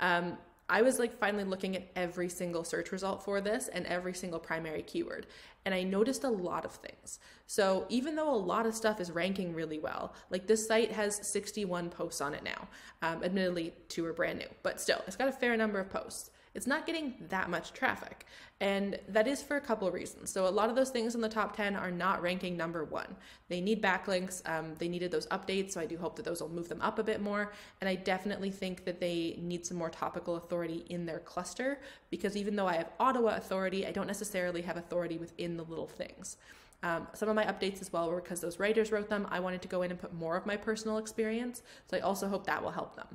Um, 0.00 0.38
I 0.68 0.82
was 0.82 0.98
like 0.98 1.18
finally 1.18 1.44
looking 1.44 1.76
at 1.76 1.88
every 1.94 2.28
single 2.28 2.64
search 2.64 2.90
result 2.90 3.22
for 3.22 3.40
this 3.40 3.68
and 3.68 3.86
every 3.86 4.14
single 4.14 4.38
primary 4.38 4.82
keyword. 4.82 5.26
And 5.66 5.74
I 5.74 5.82
noticed 5.82 6.24
a 6.24 6.30
lot 6.30 6.64
of 6.64 6.72
things. 6.72 7.18
So 7.46 7.86
even 7.88 8.16
though 8.16 8.32
a 8.32 8.36
lot 8.36 8.66
of 8.66 8.74
stuff 8.74 9.00
is 9.00 9.10
ranking 9.10 9.54
really 9.54 9.78
well, 9.78 10.14
like 10.30 10.46
this 10.46 10.66
site 10.66 10.92
has 10.92 11.16
61 11.26 11.90
posts 11.90 12.20
on 12.20 12.34
it 12.34 12.42
now. 12.42 12.68
Um, 13.02 13.22
admittedly, 13.22 13.74
two 13.88 14.06
are 14.06 14.12
brand 14.12 14.38
new, 14.38 14.48
but 14.62 14.80
still, 14.80 15.02
it's 15.06 15.16
got 15.16 15.28
a 15.28 15.32
fair 15.32 15.56
number 15.56 15.80
of 15.80 15.90
posts 15.90 16.30
it's 16.54 16.66
not 16.66 16.86
getting 16.86 17.14
that 17.28 17.50
much 17.50 17.72
traffic. 17.72 18.26
And 18.60 18.98
that 19.08 19.26
is 19.26 19.42
for 19.42 19.56
a 19.56 19.60
couple 19.60 19.88
of 19.88 19.94
reasons. 19.94 20.30
So, 20.30 20.46
a 20.46 20.48
lot 20.48 20.70
of 20.70 20.76
those 20.76 20.90
things 20.90 21.14
in 21.14 21.20
the 21.20 21.28
top 21.28 21.56
10 21.56 21.74
are 21.74 21.90
not 21.90 22.22
ranking 22.22 22.56
number 22.56 22.84
one. 22.84 23.16
They 23.48 23.60
need 23.60 23.82
backlinks, 23.82 24.48
um, 24.48 24.74
they 24.78 24.88
needed 24.88 25.10
those 25.10 25.26
updates. 25.26 25.72
So, 25.72 25.80
I 25.80 25.86
do 25.86 25.98
hope 25.98 26.14
that 26.16 26.24
those 26.24 26.40
will 26.40 26.48
move 26.48 26.68
them 26.68 26.80
up 26.80 26.98
a 26.98 27.02
bit 27.02 27.20
more. 27.20 27.52
And 27.80 27.88
I 27.88 27.96
definitely 27.96 28.50
think 28.50 28.84
that 28.84 29.00
they 29.00 29.36
need 29.40 29.66
some 29.66 29.76
more 29.76 29.90
topical 29.90 30.36
authority 30.36 30.84
in 30.88 31.04
their 31.04 31.18
cluster 31.18 31.80
because 32.10 32.36
even 32.36 32.54
though 32.54 32.68
I 32.68 32.76
have 32.76 32.90
Ottawa 33.00 33.36
authority, 33.36 33.86
I 33.86 33.90
don't 33.90 34.06
necessarily 34.06 34.62
have 34.62 34.76
authority 34.76 35.18
within 35.18 35.56
the 35.56 35.64
little 35.64 35.88
things. 35.88 36.36
Um, 36.84 37.06
some 37.14 37.30
of 37.30 37.34
my 37.34 37.44
updates 37.46 37.80
as 37.80 37.92
well 37.92 38.10
were 38.10 38.20
because 38.20 38.40
those 38.40 38.60
writers 38.60 38.92
wrote 38.92 39.08
them. 39.08 39.26
I 39.30 39.40
wanted 39.40 39.62
to 39.62 39.68
go 39.68 39.82
in 39.82 39.90
and 39.90 39.98
put 39.98 40.12
more 40.12 40.36
of 40.36 40.44
my 40.44 40.56
personal 40.56 40.98
experience. 40.98 41.62
So 41.90 41.96
I 41.96 42.00
also 42.00 42.28
hope 42.28 42.46
that 42.46 42.62
will 42.62 42.72
help 42.72 42.94
them. 42.94 43.08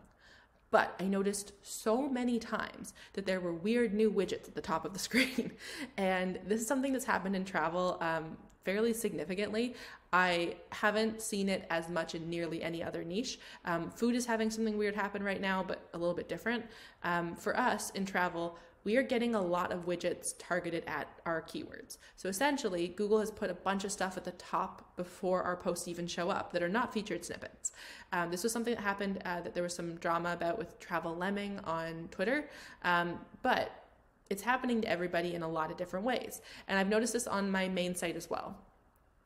But 0.71 0.95
I 0.99 1.05
noticed 1.05 1.53
so 1.61 2.07
many 2.07 2.37
times 2.39 2.93
that 3.13 3.25
there 3.25 3.39
were 3.39 3.53
weird 3.53 3.93
new 3.93 4.11
widgets 4.11 4.47
at 4.47 4.55
the 4.55 4.61
top 4.61 4.85
of 4.85 4.93
the 4.93 4.99
screen. 5.07 5.51
and 5.97 6.39
this 6.45 6.61
is 6.61 6.67
something 6.67 6.93
that's 6.93 7.05
happened 7.05 7.35
in 7.35 7.45
travel. 7.45 7.97
Um, 8.01 8.37
fairly 8.65 8.93
significantly. 8.93 9.73
I 10.11 10.57
haven't 10.71 11.21
seen 11.21 11.49
it 11.49 11.65
as 11.69 11.89
much 11.89 12.13
in 12.15 12.29
nearly 12.29 12.61
any 12.61 12.83
other 12.83 13.03
niche. 13.03 13.39
Um, 13.65 13.89
food 13.89 14.15
is 14.15 14.25
having 14.25 14.49
something 14.49 14.77
weird 14.77 14.95
happen 14.95 15.23
right 15.23 15.41
now, 15.41 15.63
but 15.67 15.87
a 15.93 15.97
little 15.97 16.13
bit 16.13 16.27
different. 16.27 16.65
Um, 17.03 17.35
for 17.35 17.57
us 17.57 17.89
in 17.91 18.05
travel, 18.05 18.57
we 18.83 18.95
are 18.97 19.03
getting 19.03 19.35
a 19.35 19.41
lot 19.41 19.71
of 19.71 19.85
widgets 19.85 20.33
targeted 20.37 20.83
at 20.87 21.07
our 21.25 21.41
keywords. 21.41 21.97
So 22.15 22.29
essentially, 22.29 22.87
Google 22.87 23.19
has 23.19 23.31
put 23.31 23.49
a 23.49 23.53
bunch 23.53 23.83
of 23.83 23.91
stuff 23.91 24.17
at 24.17 24.23
the 24.23 24.31
top 24.31 24.95
before 24.95 25.43
our 25.43 25.55
posts 25.55 25.87
even 25.87 26.07
show 26.07 26.29
up 26.29 26.53
that 26.53 26.63
are 26.63 26.69
not 26.69 26.93
featured 26.93 27.25
snippets. 27.25 27.71
Um, 28.13 28.31
this 28.31 28.43
was 28.43 28.51
something 28.51 28.73
that 28.73 28.81
happened 28.81 29.21
uh, 29.25 29.41
that 29.41 29.53
there 29.53 29.63
was 29.63 29.75
some 29.75 29.95
drama 29.95 30.33
about 30.33 30.57
with 30.57 30.79
Travel 30.79 31.15
Lemming 31.15 31.59
on 31.65 32.07
Twitter, 32.11 32.49
um, 32.83 33.19
but 33.41 33.85
it's 34.29 34.43
happening 34.43 34.81
to 34.81 34.89
everybody 34.89 35.33
in 35.33 35.43
a 35.43 35.49
lot 35.49 35.71
of 35.71 35.77
different 35.77 36.05
ways. 36.05 36.41
And 36.67 36.77
I've 36.77 36.89
noticed 36.89 37.13
this 37.13 37.27
on 37.27 37.49
my 37.49 37.67
main 37.67 37.95
site 37.95 38.15
as 38.15 38.29
well. 38.29 38.55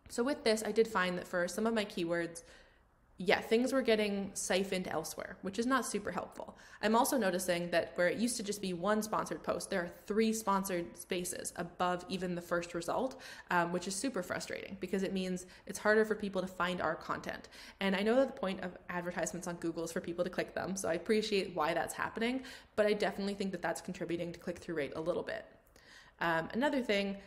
So 0.10 0.24
with 0.24 0.44
this, 0.44 0.64
I 0.66 0.72
did 0.72 0.88
find 0.88 1.18
that 1.18 1.28
for 1.28 1.48
some 1.48 1.66
of 1.68 1.74
my 1.74 1.86
keywords, 1.86 2.44
yeah, 3.26 3.40
things 3.40 3.72
were 3.72 3.82
getting 3.82 4.32
siphoned 4.34 4.88
elsewhere, 4.88 5.38
which 5.44 5.58
is 5.58 5.66
not 5.66 5.86
super 5.86 6.12
helpful. 6.12 6.58
I'm 6.82 6.96
also 6.96 7.18
noticing 7.18 7.70
that 7.72 7.94
where 7.96 8.08
it 8.08 8.18
used 8.18 8.36
to 8.38 8.44
just 8.44 8.62
be 8.62 8.74
one 8.74 9.02
sponsored 9.02 9.42
post, 9.44 9.70
there 9.70 9.82
are 9.82 9.92
three 10.08 10.34
sponsored 10.34 10.98
spaces 10.98 11.54
above 11.56 12.06
even 12.10 12.36
the 12.36 12.42
first 12.42 12.74
result, 12.74 13.22
um, 13.50 13.72
which 13.72 13.88
is 13.88 13.96
super 13.96 14.24
frustrating 14.24 14.76
because 14.82 15.04
it 15.04 15.14
means 15.14 15.46
it's 15.66 15.80
harder 15.80 16.04
for 16.04 16.16
people 16.16 16.42
to 16.42 16.48
find 16.48 16.82
our 16.82 16.96
content. 16.96 17.48
And 17.80 17.96
I 17.96 18.02
know 18.02 18.16
that 18.18 18.36
the 18.36 18.40
point 18.40 18.62
of 18.62 18.78
advertisements 18.90 19.48
on 19.48 19.56
Google 19.56 19.86
is 19.86 19.92
for 19.92 20.02
people 20.02 20.26
to 20.26 20.30
click 20.30 20.54
them, 20.54 20.76
so 20.76 20.90
I 20.90 20.96
appreciate 20.96 21.56
why 21.56 21.74
that's 21.74 21.94
happening, 21.94 22.44
but 22.76 22.86
I 22.86 22.94
definitely 22.94 23.36
think 23.36 23.52
that 23.52 23.62
that's 23.62 23.80
contributing 23.80 24.34
to 24.34 24.40
click 24.40 24.60
through 24.60 24.76
rate 24.76 24.94
a 24.96 25.02
little 25.02 25.24
bit. 25.24 25.46
Um, 26.20 26.50
another 26.54 26.82
thing, 26.82 27.18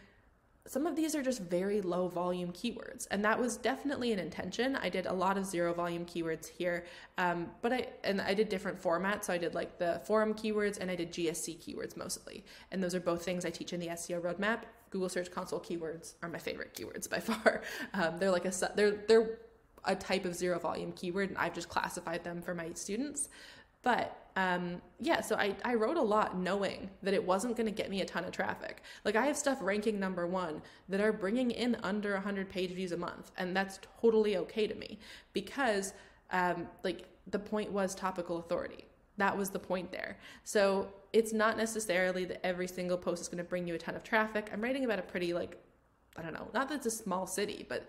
some 0.67 0.87
of 0.87 0.97
these 0.97 1.15
are 1.15 1.23
just 1.23 1.41
very 1.41 1.81
low 1.81 2.09
volume 2.09 2.53
keywords 2.53 3.07
and 3.11 3.25
that 3.25 3.39
was 3.39 3.57
definitely 3.57 4.13
an 4.13 4.19
intention. 4.19 4.77
I 4.77 4.89
did 4.89 5.07
a 5.07 5.13
lot 5.13 5.39
of 5.39 5.47
zero 5.47 5.73
volume 5.73 6.05
keywords 6.05 6.49
here 6.49 6.85
um, 7.19 7.49
but 7.63 7.73
i 7.73 7.87
and 8.05 8.21
i 8.21 8.35
did 8.35 8.49
different 8.49 8.81
formats. 8.81 9.25
So 9.25 9.33
i 9.33 9.39
did 9.39 9.55
like 9.55 9.79
the 9.79 10.01
forum 10.05 10.35
keywords 10.35 10.79
and 10.79 10.91
i 10.91 10.95
did 10.95 11.13
gsc 11.13 11.59
keywords 11.59 11.97
mostly. 11.97 12.45
And 12.71 12.83
those 12.83 12.95
are 12.95 13.01
both 13.01 13.25
things 13.25 13.45
i 13.45 13.51
teach 13.51 13.73
in 13.73 13.81
the 13.81 13.89
seo 13.89 14.21
roadmap. 14.21 14.63
Google 14.91 15.09
search 15.09 15.31
console 15.31 15.61
keywords 15.61 16.15
are 16.23 16.29
my 16.29 16.39
favorite 16.39 16.75
keywords 16.75 17.09
by 17.09 17.21
far. 17.31 17.63
Um, 17.95 18.19
they're 18.19 18.31
like 18.31 18.47
a 18.47 18.53
they're 18.75 19.05
they're 19.09 19.39
a 19.87 19.95
type 19.95 20.25
of 20.25 20.35
zero 20.35 20.59
volume 20.59 20.93
keyword 20.93 21.29
and 21.29 21.39
i've 21.39 21.55
just 21.55 21.69
classified 21.69 22.25
them 22.25 22.43
for 22.43 22.55
my 22.55 22.73
students 22.75 23.29
but 23.87 24.31
um, 24.35 24.83
yeah, 24.99 25.21
so 25.21 25.37
I, 25.37 25.55
I 25.65 25.77
wrote 25.77 25.97
a 25.97 26.03
lot 26.03 26.37
knowing 26.37 26.91
that 27.05 27.15
it 27.15 27.25
wasn't 27.25 27.57
going 27.57 27.69
to 27.69 27.73
get 27.73 27.89
me 27.89 28.01
a 28.01 28.05
ton 28.05 28.25
of 28.25 28.33
traffic. 28.33 28.83
Like 29.05 29.15
I 29.15 29.25
have 29.27 29.37
stuff 29.37 29.59
ranking 29.61 30.01
number 30.01 30.27
one 30.27 30.61
that 30.89 31.01
are 31.01 31.13
bringing 31.13 31.53
in 31.53 31.77
under 31.85 32.15
100 32.15 32.49
page 32.49 32.73
views 32.73 32.91
a 32.91 32.97
month, 32.97 33.31
and 33.39 33.57
that's 33.57 33.79
totally 34.01 34.39
okay 34.39 34.67
to 34.67 34.75
me 34.75 34.99
because 35.33 35.95
um, 36.33 36.67
like 36.83 37.05
the 37.29 37.39
point 37.39 37.71
was 37.71 37.95
topical 37.95 38.39
authority. 38.39 38.87
That 39.19 39.39
was 39.39 39.51
the 39.51 39.61
point 39.61 39.93
there. 39.93 40.19
So 40.43 40.89
it's 41.13 41.33
not 41.33 41.57
necessarily 41.57 42.25
that 42.25 42.45
every 42.45 42.67
single 42.67 42.99
post 42.99 43.23
is 43.23 43.29
going 43.29 43.39
to 43.39 43.49
bring 43.49 43.69
you 43.69 43.77
a 43.77 43.79
ton 43.79 43.95
of 43.95 44.03
traffic. 44.03 44.51
I'm 44.53 44.61
writing 44.61 44.85
about 44.85 44.99
a 44.99 45.03
pretty 45.03 45.33
like 45.33 45.57
I 46.17 46.23
don't 46.23 46.35
know, 46.35 46.49
not 46.53 46.69
that 46.71 46.79
it's 46.79 46.87
a 46.87 46.91
small 46.91 47.29
city, 47.29 47.65
but 47.69 47.89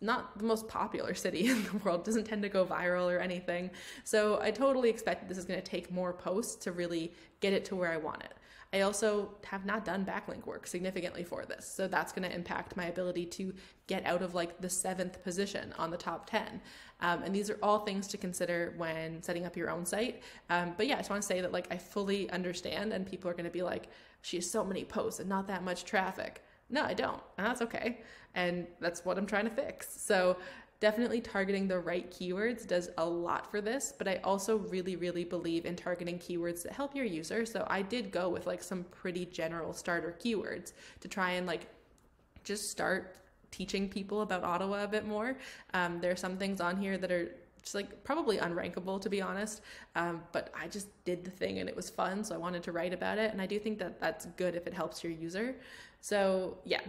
not 0.00 0.38
the 0.38 0.44
most 0.44 0.68
popular 0.68 1.14
city 1.14 1.46
in 1.50 1.64
the 1.64 1.76
world, 1.78 2.04
doesn't 2.04 2.24
tend 2.24 2.42
to 2.42 2.48
go 2.48 2.64
viral 2.64 3.10
or 3.10 3.18
anything. 3.18 3.70
So 4.04 4.40
I 4.40 4.50
totally 4.50 4.90
expect 4.90 5.28
this 5.28 5.38
is 5.38 5.44
going 5.44 5.60
to 5.60 5.66
take 5.66 5.90
more 5.90 6.12
posts 6.12 6.56
to 6.64 6.72
really 6.72 7.12
get 7.40 7.52
it 7.52 7.64
to 7.66 7.76
where 7.76 7.90
I 7.90 7.96
want 7.96 8.22
it. 8.22 8.34
I 8.72 8.82
also 8.82 9.30
have 9.44 9.66
not 9.66 9.84
done 9.84 10.04
backlink 10.04 10.46
work 10.46 10.66
significantly 10.66 11.24
for 11.24 11.44
this. 11.44 11.66
So 11.66 11.88
that's 11.88 12.12
going 12.12 12.28
to 12.28 12.34
impact 12.34 12.76
my 12.76 12.84
ability 12.84 13.26
to 13.26 13.52
get 13.88 14.06
out 14.06 14.22
of 14.22 14.34
like 14.34 14.60
the 14.60 14.70
seventh 14.70 15.22
position 15.24 15.74
on 15.76 15.90
the 15.90 15.96
top 15.96 16.30
10. 16.30 16.60
Um, 17.00 17.22
and 17.24 17.34
these 17.34 17.50
are 17.50 17.58
all 17.62 17.80
things 17.80 18.06
to 18.08 18.16
consider 18.16 18.74
when 18.76 19.22
setting 19.22 19.44
up 19.44 19.56
your 19.56 19.70
own 19.70 19.84
site. 19.84 20.22
Um, 20.50 20.74
but 20.76 20.86
yeah, 20.86 20.94
I 20.94 20.98
just 20.98 21.10
want 21.10 21.20
to 21.20 21.26
say 21.26 21.40
that 21.40 21.50
like 21.50 21.66
I 21.72 21.78
fully 21.78 22.30
understand, 22.30 22.92
and 22.92 23.04
people 23.04 23.28
are 23.28 23.34
going 23.34 23.44
to 23.44 23.50
be 23.50 23.62
like, 23.62 23.88
she 24.22 24.36
has 24.36 24.48
so 24.48 24.64
many 24.64 24.84
posts 24.84 25.18
and 25.18 25.28
not 25.28 25.48
that 25.48 25.64
much 25.64 25.84
traffic. 25.84 26.44
No, 26.70 26.84
I 26.84 26.94
don't. 26.94 27.20
And 27.36 27.46
that's 27.46 27.62
okay. 27.62 28.00
And 28.34 28.66
that's 28.80 29.04
what 29.04 29.18
I'm 29.18 29.26
trying 29.26 29.44
to 29.44 29.50
fix. 29.50 30.00
So 30.00 30.36
definitely 30.78 31.20
targeting 31.20 31.68
the 31.68 31.78
right 31.78 32.10
keywords 32.10 32.66
does 32.66 32.88
a 32.96 33.04
lot 33.04 33.50
for 33.50 33.60
this, 33.60 33.92
but 33.96 34.08
I 34.08 34.16
also 34.24 34.56
really, 34.56 34.96
really 34.96 35.24
believe 35.24 35.66
in 35.66 35.76
targeting 35.76 36.18
keywords 36.18 36.62
that 36.62 36.72
help 36.72 36.96
your 36.96 37.04
user. 37.04 37.44
So 37.44 37.66
I 37.68 37.82
did 37.82 38.10
go 38.10 38.28
with 38.30 38.46
like 38.46 38.62
some 38.62 38.84
pretty 38.84 39.26
general 39.26 39.74
starter 39.74 40.16
keywords 40.18 40.72
to 41.00 41.08
try 41.08 41.32
and 41.32 41.46
like 41.46 41.66
just 42.44 42.70
start 42.70 43.16
teaching 43.50 43.88
people 43.88 44.22
about 44.22 44.42
Ottawa 44.42 44.84
a 44.84 44.88
bit 44.88 45.06
more. 45.06 45.36
Um, 45.74 46.00
there 46.00 46.12
are 46.12 46.16
some 46.16 46.36
things 46.38 46.60
on 46.60 46.76
here 46.76 46.96
that 46.96 47.10
are 47.10 47.34
just 47.62 47.74
like 47.74 48.02
probably 48.04 48.38
unrankable 48.38 49.00
to 49.00 49.08
be 49.08 49.20
honest. 49.20 49.62
Um, 49.96 50.22
but 50.32 50.52
i 50.54 50.68
just 50.68 50.88
did 51.04 51.24
the 51.24 51.30
thing 51.30 51.58
and 51.58 51.68
it 51.68 51.74
was 51.74 51.90
fun 51.90 52.22
so 52.24 52.34
i 52.34 52.38
wanted 52.38 52.62
to 52.62 52.72
write 52.72 52.92
about 52.92 53.18
it 53.18 53.32
and 53.32 53.42
i 53.42 53.46
do 53.46 53.58
think 53.58 53.78
that 53.78 54.00
that's 54.00 54.26
good 54.36 54.54
if 54.54 54.66
it 54.66 54.74
helps 54.74 55.02
your 55.02 55.12
user. 55.12 55.56
So 56.00 56.56
yeah 56.64 56.80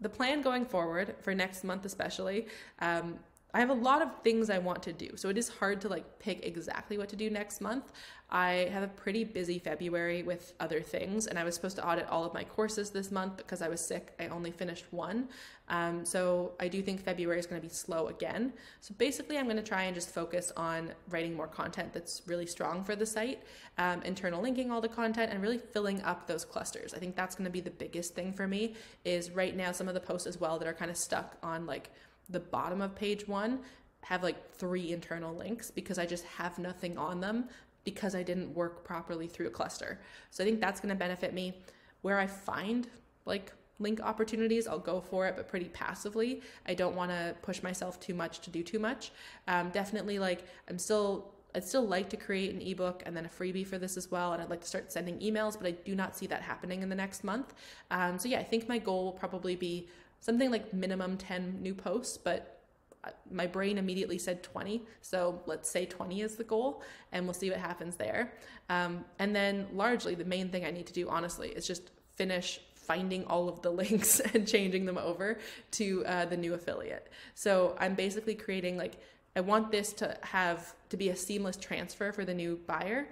the 0.00 0.08
plan 0.08 0.40
going 0.40 0.64
forward 0.64 1.14
for 1.20 1.34
next 1.34 1.64
month 1.64 1.84
especially 1.84 2.46
um, 2.80 3.18
I 3.52 3.60
have 3.60 3.70
a 3.70 3.74
lot 3.74 4.02
of 4.02 4.08
things 4.22 4.50
I 4.50 4.58
want 4.58 4.82
to 4.84 4.92
do. 4.92 5.16
So 5.16 5.28
it 5.28 5.38
is 5.38 5.48
hard 5.48 5.80
to 5.82 5.88
like 5.88 6.18
pick 6.18 6.44
exactly 6.44 6.98
what 6.98 7.08
to 7.10 7.16
do 7.16 7.30
next 7.30 7.60
month. 7.60 7.92
I 8.32 8.68
have 8.72 8.84
a 8.84 8.88
pretty 8.88 9.24
busy 9.24 9.58
February 9.58 10.22
with 10.22 10.52
other 10.60 10.80
things, 10.80 11.26
and 11.26 11.36
I 11.36 11.42
was 11.42 11.56
supposed 11.56 11.74
to 11.76 11.86
audit 11.86 12.08
all 12.08 12.24
of 12.24 12.32
my 12.32 12.44
courses 12.44 12.90
this 12.90 13.10
month 13.10 13.38
because 13.38 13.60
I 13.60 13.68
was 13.68 13.80
sick. 13.80 14.14
I 14.20 14.28
only 14.28 14.52
finished 14.52 14.84
one. 14.92 15.28
Um, 15.68 16.04
so 16.04 16.52
I 16.60 16.68
do 16.68 16.80
think 16.80 17.02
February 17.02 17.40
is 17.40 17.46
going 17.46 17.60
to 17.60 17.66
be 17.66 17.72
slow 17.72 18.06
again. 18.06 18.52
So 18.80 18.94
basically, 18.98 19.36
I'm 19.36 19.46
going 19.46 19.56
to 19.56 19.62
try 19.62 19.84
and 19.84 19.94
just 19.94 20.10
focus 20.10 20.52
on 20.56 20.92
writing 21.08 21.34
more 21.34 21.48
content 21.48 21.92
that's 21.92 22.22
really 22.26 22.46
strong 22.46 22.84
for 22.84 22.94
the 22.94 23.06
site, 23.06 23.42
um, 23.78 24.00
internal 24.02 24.40
linking 24.40 24.70
all 24.70 24.80
the 24.80 24.88
content, 24.88 25.32
and 25.32 25.42
really 25.42 25.58
filling 25.58 26.00
up 26.02 26.28
those 26.28 26.44
clusters. 26.44 26.94
I 26.94 26.98
think 26.98 27.16
that's 27.16 27.34
going 27.34 27.46
to 27.46 27.50
be 27.50 27.60
the 27.60 27.70
biggest 27.70 28.14
thing 28.14 28.32
for 28.32 28.46
me. 28.46 28.74
Is 29.04 29.32
right 29.32 29.56
now 29.56 29.72
some 29.72 29.88
of 29.88 29.94
the 29.94 30.00
posts 30.00 30.28
as 30.28 30.38
well 30.38 30.56
that 30.60 30.68
are 30.68 30.72
kind 30.74 30.90
of 30.90 30.96
stuck 30.96 31.36
on 31.42 31.66
like 31.66 31.90
the 32.30 32.40
bottom 32.40 32.80
of 32.80 32.94
page 32.94 33.26
one 33.28 33.60
have 34.02 34.22
like 34.22 34.54
three 34.54 34.92
internal 34.92 35.34
links 35.34 35.70
because 35.70 35.98
I 35.98 36.06
just 36.06 36.24
have 36.24 36.58
nothing 36.58 36.96
on 36.96 37.20
them 37.20 37.48
because 37.84 38.14
I 38.14 38.22
didn't 38.22 38.54
work 38.54 38.84
properly 38.84 39.26
through 39.26 39.48
a 39.48 39.50
cluster. 39.50 40.00
So 40.30 40.42
I 40.42 40.46
think 40.46 40.60
that's 40.60 40.80
going 40.80 40.90
to 40.90 40.98
benefit 40.98 41.34
me. 41.34 41.54
Where 42.02 42.18
I 42.18 42.26
find 42.26 42.88
like 43.26 43.52
link 43.78 44.00
opportunities, 44.00 44.66
I'll 44.66 44.78
go 44.78 45.00
for 45.00 45.26
it, 45.26 45.36
but 45.36 45.48
pretty 45.48 45.68
passively. 45.68 46.42
I 46.66 46.74
don't 46.74 46.94
want 46.94 47.10
to 47.10 47.34
push 47.42 47.62
myself 47.62 48.00
too 48.00 48.14
much 48.14 48.40
to 48.40 48.50
do 48.50 48.62
too 48.62 48.78
much. 48.78 49.12
Um, 49.48 49.70
definitely, 49.70 50.18
like 50.18 50.44
I'm 50.68 50.78
still. 50.78 51.34
I'd 51.52 51.64
still 51.64 51.84
like 51.84 52.08
to 52.10 52.16
create 52.16 52.54
an 52.54 52.62
ebook 52.62 53.02
and 53.06 53.16
then 53.16 53.26
a 53.26 53.28
freebie 53.28 53.66
for 53.66 53.76
this 53.76 53.96
as 53.96 54.08
well, 54.08 54.32
and 54.34 54.40
I'd 54.40 54.50
like 54.50 54.60
to 54.60 54.68
start 54.68 54.92
sending 54.92 55.18
emails, 55.18 55.58
but 55.58 55.66
I 55.66 55.72
do 55.72 55.96
not 55.96 56.16
see 56.16 56.28
that 56.28 56.42
happening 56.42 56.82
in 56.84 56.88
the 56.88 56.94
next 56.94 57.24
month. 57.24 57.54
Um, 57.90 58.20
so 58.20 58.28
yeah, 58.28 58.38
I 58.38 58.44
think 58.44 58.68
my 58.68 58.78
goal 58.78 59.06
will 59.06 59.12
probably 59.12 59.56
be 59.56 59.88
something 60.20 60.50
like 60.50 60.72
minimum 60.72 61.16
10 61.16 61.60
new 61.60 61.74
posts, 61.74 62.16
but 62.16 62.60
uh, 63.02 63.10
my 63.30 63.46
brain 63.46 63.78
immediately 63.78 64.18
said 64.18 64.42
20. 64.42 64.82
So 65.00 65.40
let's 65.46 65.68
say 65.70 65.86
20 65.86 66.20
is 66.20 66.36
the 66.36 66.44
goal, 66.44 66.82
and 67.12 67.24
we'll 67.24 67.34
see 67.34 67.50
what 67.50 67.58
happens 67.58 67.96
there. 67.96 68.32
Um, 68.68 69.04
and 69.18 69.34
then, 69.34 69.68
largely, 69.72 70.14
the 70.14 70.24
main 70.24 70.50
thing 70.50 70.64
I 70.64 70.70
need 70.70 70.86
to 70.86 70.92
do, 70.92 71.08
honestly, 71.08 71.48
is 71.48 71.66
just 71.66 71.90
finish 72.16 72.60
finding 72.74 73.24
all 73.26 73.48
of 73.48 73.62
the 73.62 73.70
links 73.82 74.20
and 74.20 74.46
changing 74.46 74.84
them 74.84 74.98
over 74.98 75.38
to 75.70 76.04
uh, 76.06 76.24
the 76.26 76.36
new 76.36 76.54
affiliate. 76.54 77.08
So 77.34 77.76
I'm 77.78 77.94
basically 77.94 78.34
creating 78.34 78.76
like, 78.76 78.94
I 79.36 79.40
want 79.40 79.70
this 79.70 79.92
to 79.94 80.18
have 80.22 80.74
to 80.88 80.96
be 80.96 81.10
a 81.10 81.16
seamless 81.16 81.56
transfer 81.56 82.12
for 82.12 82.24
the 82.24 82.34
new 82.34 82.58
buyer. 82.66 83.06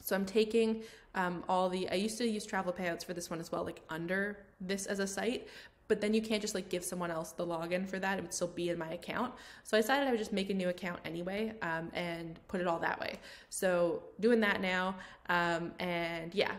So 0.00 0.14
I'm 0.14 0.24
taking 0.24 0.82
um, 1.14 1.42
all 1.48 1.68
the, 1.68 1.88
I 1.90 1.94
used 1.94 2.18
to 2.18 2.26
use 2.26 2.46
travel 2.46 2.72
payouts 2.72 3.04
for 3.04 3.12
this 3.12 3.28
one 3.28 3.40
as 3.40 3.50
well, 3.50 3.64
like 3.64 3.80
under 3.90 4.38
this 4.60 4.86
as 4.86 5.00
a 5.00 5.06
site, 5.06 5.48
but 5.90 6.00
then 6.00 6.14
you 6.14 6.22
can't 6.22 6.40
just 6.40 6.54
like 6.54 6.68
give 6.68 6.84
someone 6.84 7.10
else 7.10 7.32
the 7.32 7.44
login 7.44 7.84
for 7.84 7.98
that. 7.98 8.16
It 8.16 8.22
would 8.22 8.32
still 8.32 8.46
be 8.46 8.68
in 8.68 8.78
my 8.78 8.92
account. 8.92 9.34
So 9.64 9.76
I 9.76 9.80
decided 9.80 10.06
I 10.06 10.12
would 10.12 10.20
just 10.20 10.32
make 10.32 10.48
a 10.48 10.54
new 10.54 10.68
account 10.68 11.00
anyway 11.04 11.52
um, 11.62 11.90
and 11.94 12.38
put 12.46 12.60
it 12.60 12.68
all 12.68 12.78
that 12.78 13.00
way. 13.00 13.18
So 13.48 14.04
doing 14.20 14.38
that 14.40 14.60
now. 14.60 14.94
Um, 15.28 15.72
and 15.80 16.32
yeah. 16.32 16.52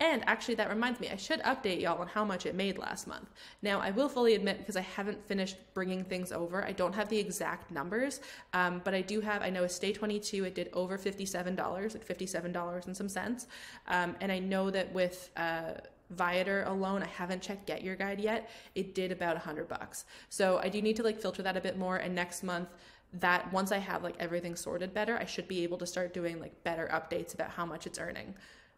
And 0.00 0.26
actually, 0.26 0.54
that 0.54 0.70
reminds 0.70 1.00
me, 1.00 1.10
I 1.10 1.16
should 1.16 1.40
update 1.42 1.82
y'all 1.82 2.00
on 2.00 2.08
how 2.08 2.24
much 2.24 2.46
it 2.46 2.54
made 2.54 2.78
last 2.78 3.06
month. 3.06 3.28
Now, 3.60 3.78
I 3.78 3.90
will 3.92 4.08
fully 4.08 4.34
admit, 4.34 4.58
because 4.58 4.74
I 4.74 4.80
haven't 4.80 5.24
finished 5.28 5.56
bringing 5.74 6.02
things 6.02 6.32
over, 6.32 6.64
I 6.64 6.72
don't 6.72 6.94
have 6.94 7.08
the 7.08 7.18
exact 7.18 7.70
numbers, 7.70 8.20
um, 8.52 8.80
but 8.82 8.94
I 8.94 9.02
do 9.02 9.20
have, 9.20 9.42
I 9.42 9.50
know 9.50 9.62
a 9.62 9.68
Stay 9.68 9.92
22, 9.92 10.44
it 10.44 10.56
did 10.56 10.70
over 10.72 10.98
$57, 10.98 11.56
like 11.94 12.04
$57 12.04 12.86
and 12.86 12.96
some 12.96 13.08
cents. 13.08 13.46
Um, 13.86 14.16
and 14.20 14.32
I 14.32 14.40
know 14.40 14.70
that 14.70 14.92
with, 14.92 15.30
uh, 15.36 15.74
Viator 16.16 16.64
alone, 16.64 17.02
I 17.02 17.06
haven't 17.06 17.42
checked 17.42 17.66
Get 17.66 17.82
Your 17.82 17.96
Guide 17.96 18.20
yet. 18.20 18.50
It 18.74 18.94
did 18.94 19.12
about 19.12 19.36
a 19.36 19.40
hundred 19.40 19.68
bucks. 19.68 20.04
So 20.28 20.58
I 20.62 20.68
do 20.68 20.80
need 20.82 20.96
to 20.96 21.02
like 21.02 21.20
filter 21.20 21.42
that 21.42 21.56
a 21.56 21.60
bit 21.60 21.78
more. 21.78 21.96
And 21.96 22.14
next 22.14 22.42
month, 22.42 22.68
that 23.14 23.52
once 23.52 23.72
I 23.72 23.78
have 23.78 24.02
like 24.02 24.16
everything 24.18 24.56
sorted 24.56 24.94
better, 24.94 25.16
I 25.18 25.26
should 25.26 25.48
be 25.48 25.62
able 25.62 25.78
to 25.78 25.86
start 25.86 26.14
doing 26.14 26.40
like 26.40 26.64
better 26.64 26.88
updates 26.92 27.34
about 27.34 27.50
how 27.50 27.66
much 27.66 27.86
it's 27.86 27.98
earning. 27.98 28.34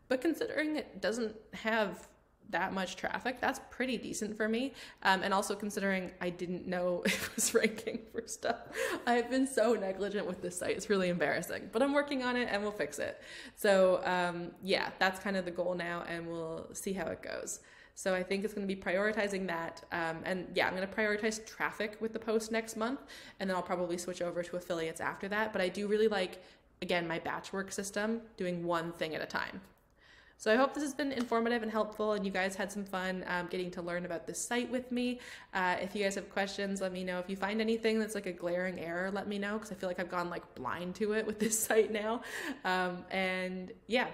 But 0.08 0.20
considering 0.20 0.76
it 0.76 1.00
doesn't 1.00 1.34
have 1.52 2.08
that 2.50 2.72
much 2.72 2.96
traffic, 2.96 3.40
that's 3.40 3.60
pretty 3.70 3.96
decent 3.96 4.36
for 4.36 4.48
me. 4.48 4.72
Um, 5.02 5.22
and 5.22 5.34
also 5.34 5.54
considering 5.54 6.12
I 6.20 6.30
didn't 6.30 6.66
know 6.66 7.02
it 7.06 7.34
was 7.34 7.54
ranking 7.54 8.00
for 8.12 8.22
stuff, 8.26 8.58
I've 9.06 9.30
been 9.30 9.46
so 9.46 9.74
negligent 9.74 10.26
with 10.26 10.40
this 10.42 10.58
site. 10.58 10.76
It's 10.76 10.90
really 10.90 11.08
embarrassing, 11.08 11.70
but 11.72 11.82
I'm 11.82 11.92
working 11.92 12.22
on 12.22 12.36
it 12.36 12.48
and 12.50 12.62
we'll 12.62 12.72
fix 12.72 12.98
it. 12.98 13.20
So 13.56 14.00
um, 14.04 14.52
yeah, 14.62 14.90
that's 14.98 15.18
kind 15.20 15.36
of 15.36 15.44
the 15.44 15.50
goal 15.50 15.74
now, 15.74 16.04
and 16.08 16.26
we'll 16.26 16.68
see 16.72 16.92
how 16.92 17.06
it 17.06 17.22
goes. 17.22 17.60
So 17.96 18.14
I 18.14 18.22
think 18.22 18.44
it's 18.44 18.54
going 18.54 18.66
to 18.66 18.74
be 18.74 18.80
prioritizing 18.80 19.46
that. 19.46 19.82
Um, 19.92 20.18
and 20.24 20.48
yeah, 20.54 20.66
I'm 20.66 20.74
going 20.74 20.86
to 20.86 20.94
prioritize 20.94 21.44
traffic 21.46 21.96
with 22.00 22.12
the 22.12 22.18
post 22.18 22.50
next 22.50 22.76
month, 22.76 23.00
and 23.38 23.48
then 23.48 23.56
I'll 23.56 23.62
probably 23.62 23.98
switch 23.98 24.20
over 24.20 24.42
to 24.42 24.56
affiliates 24.56 25.00
after 25.00 25.28
that. 25.28 25.52
But 25.52 25.62
I 25.62 25.68
do 25.68 25.86
really 25.86 26.08
like, 26.08 26.42
again, 26.82 27.06
my 27.06 27.20
batch 27.20 27.52
work 27.52 27.70
system, 27.70 28.22
doing 28.36 28.64
one 28.64 28.92
thing 28.92 29.14
at 29.14 29.22
a 29.22 29.26
time. 29.26 29.60
So 30.36 30.52
I 30.52 30.56
hope 30.56 30.74
this 30.74 30.82
has 30.82 30.94
been 30.94 31.12
informative 31.12 31.62
and 31.62 31.70
helpful, 31.70 32.12
and 32.12 32.24
you 32.24 32.30
guys 32.30 32.54
had 32.54 32.70
some 32.70 32.84
fun 32.84 33.24
um, 33.28 33.46
getting 33.46 33.70
to 33.72 33.82
learn 33.82 34.04
about 34.04 34.26
this 34.26 34.44
site 34.44 34.70
with 34.70 34.90
me. 34.90 35.20
Uh, 35.54 35.76
if 35.80 35.94
you 35.94 36.02
guys 36.02 36.16
have 36.16 36.28
questions, 36.30 36.80
let 36.80 36.92
me 36.92 37.04
know. 37.04 37.18
If 37.18 37.30
you 37.30 37.36
find 37.36 37.60
anything 37.60 37.98
that's 37.98 38.14
like 38.14 38.26
a 38.26 38.32
glaring 38.32 38.78
error, 38.78 39.10
let 39.10 39.28
me 39.28 39.38
know 39.38 39.54
because 39.54 39.72
I 39.72 39.74
feel 39.74 39.88
like 39.88 40.00
I've 40.00 40.10
gone 40.10 40.30
like 40.30 40.54
blind 40.54 40.96
to 40.96 41.12
it 41.12 41.26
with 41.26 41.38
this 41.38 41.58
site 41.64 41.92
now. 41.92 42.22
Um, 42.64 43.04
and 43.10 43.72
yeah, 43.86 44.08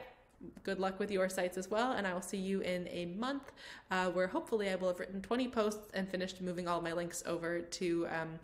good 0.63 0.79
luck 0.79 0.99
with 0.99 1.11
your 1.11 1.29
sites 1.29 1.59
as 1.59 1.71
well. 1.71 1.93
And 1.93 2.07
I 2.07 2.15
will 2.15 2.23
see 2.23 2.39
you 2.39 2.61
in 2.61 2.89
a 2.89 3.07
month 3.07 3.53
uh, 3.91 4.11
where 4.11 4.27
hopefully 4.27 4.71
I 4.71 4.77
will 4.77 4.89
have 4.89 5.01
written 5.01 5.21
20 5.21 5.49
posts 5.49 5.89
and 5.95 6.09
finished 6.09 6.41
moving 6.41 6.69
all 6.69 6.81
my 6.81 6.93
links 6.93 7.23
over 7.27 7.61
to 7.61 8.07
um, 8.09 8.39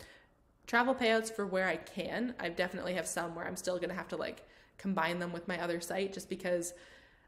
travel 0.67 0.93
payouts 0.93 1.31
for 1.33 1.45
where 1.45 1.67
I 1.67 1.77
can. 1.77 2.35
I 2.39 2.49
definitely 2.49 2.93
have 2.93 3.07
some 3.07 3.35
where 3.35 3.47
I'm 3.47 3.55
still 3.55 3.77
going 3.77 3.89
to 3.89 3.95
have 3.95 4.09
to 4.09 4.17
like 4.17 4.43
combine 4.77 5.19
them 5.19 5.33
with 5.33 5.47
my 5.47 5.61
other 5.61 5.81
site 5.81 6.13
just 6.13 6.29
because 6.29 6.73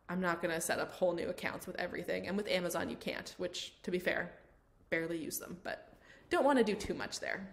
I'm 0.09 0.19
not 0.19 0.41
going 0.41 0.53
to 0.53 0.59
set 0.59 0.79
up 0.79 0.91
whole 0.91 1.13
new 1.13 1.29
accounts 1.29 1.67
with 1.67 1.75
everything. 1.77 2.27
And 2.27 2.35
with 2.35 2.47
Amazon, 2.49 2.89
you 2.89 2.97
can't, 2.97 3.33
which 3.37 3.73
to 3.83 3.91
be 3.91 3.99
fair, 3.99 4.31
barely 4.89 5.17
use 5.17 5.37
them, 5.37 5.57
but 5.63 5.93
don't 6.29 6.43
want 6.43 6.57
to 6.57 6.65
do 6.65 6.75
too 6.75 6.93
much 6.93 7.19
there. 7.19 7.47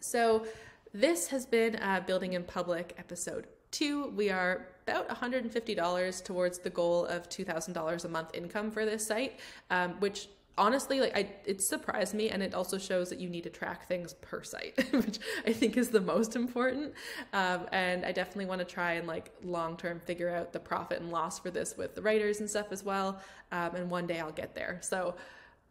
So, 0.00 0.46
this 0.94 1.28
has 1.28 1.44
been 1.44 1.76
uh, 1.76 2.00
Building 2.06 2.32
in 2.32 2.44
Public 2.44 2.94
episode 2.98 3.46
two. 3.70 4.08
We 4.16 4.30
are 4.30 4.68
about 4.86 5.08
$150 5.08 6.24
towards 6.24 6.58
the 6.58 6.70
goal 6.70 7.04
of 7.06 7.28
$2,000 7.28 8.04
a 8.04 8.08
month 8.08 8.30
income 8.32 8.70
for 8.70 8.86
this 8.86 9.06
site, 9.06 9.38
um, 9.70 9.92
which 10.00 10.28
honestly 10.58 11.00
like 11.00 11.16
I 11.16 11.30
it 11.44 11.62
surprised 11.62 12.14
me 12.14 12.30
and 12.30 12.42
it 12.42 12.54
also 12.54 12.76
shows 12.76 13.08
that 13.10 13.18
you 13.18 13.28
need 13.28 13.44
to 13.44 13.50
track 13.50 13.88
things 13.88 14.14
per 14.14 14.42
site 14.42 14.76
which 14.92 15.18
I 15.46 15.52
think 15.52 15.76
is 15.76 15.88
the 15.88 16.00
most 16.00 16.36
important 16.36 16.92
um, 17.32 17.66
and 17.72 18.04
I 18.04 18.12
definitely 18.12 18.46
want 18.46 18.60
to 18.60 18.64
try 18.64 18.94
and 18.94 19.06
like 19.06 19.32
long 19.42 19.76
term 19.76 20.00
figure 20.00 20.34
out 20.34 20.52
the 20.52 20.60
profit 20.60 21.00
and 21.00 21.10
loss 21.10 21.38
for 21.38 21.50
this 21.50 21.76
with 21.76 21.94
the 21.94 22.02
writers 22.02 22.40
and 22.40 22.50
stuff 22.50 22.72
as 22.72 22.84
well 22.84 23.20
um, 23.52 23.74
and 23.74 23.90
one 23.90 24.06
day 24.06 24.20
I'll 24.20 24.32
get 24.32 24.54
there 24.54 24.78
so 24.82 25.14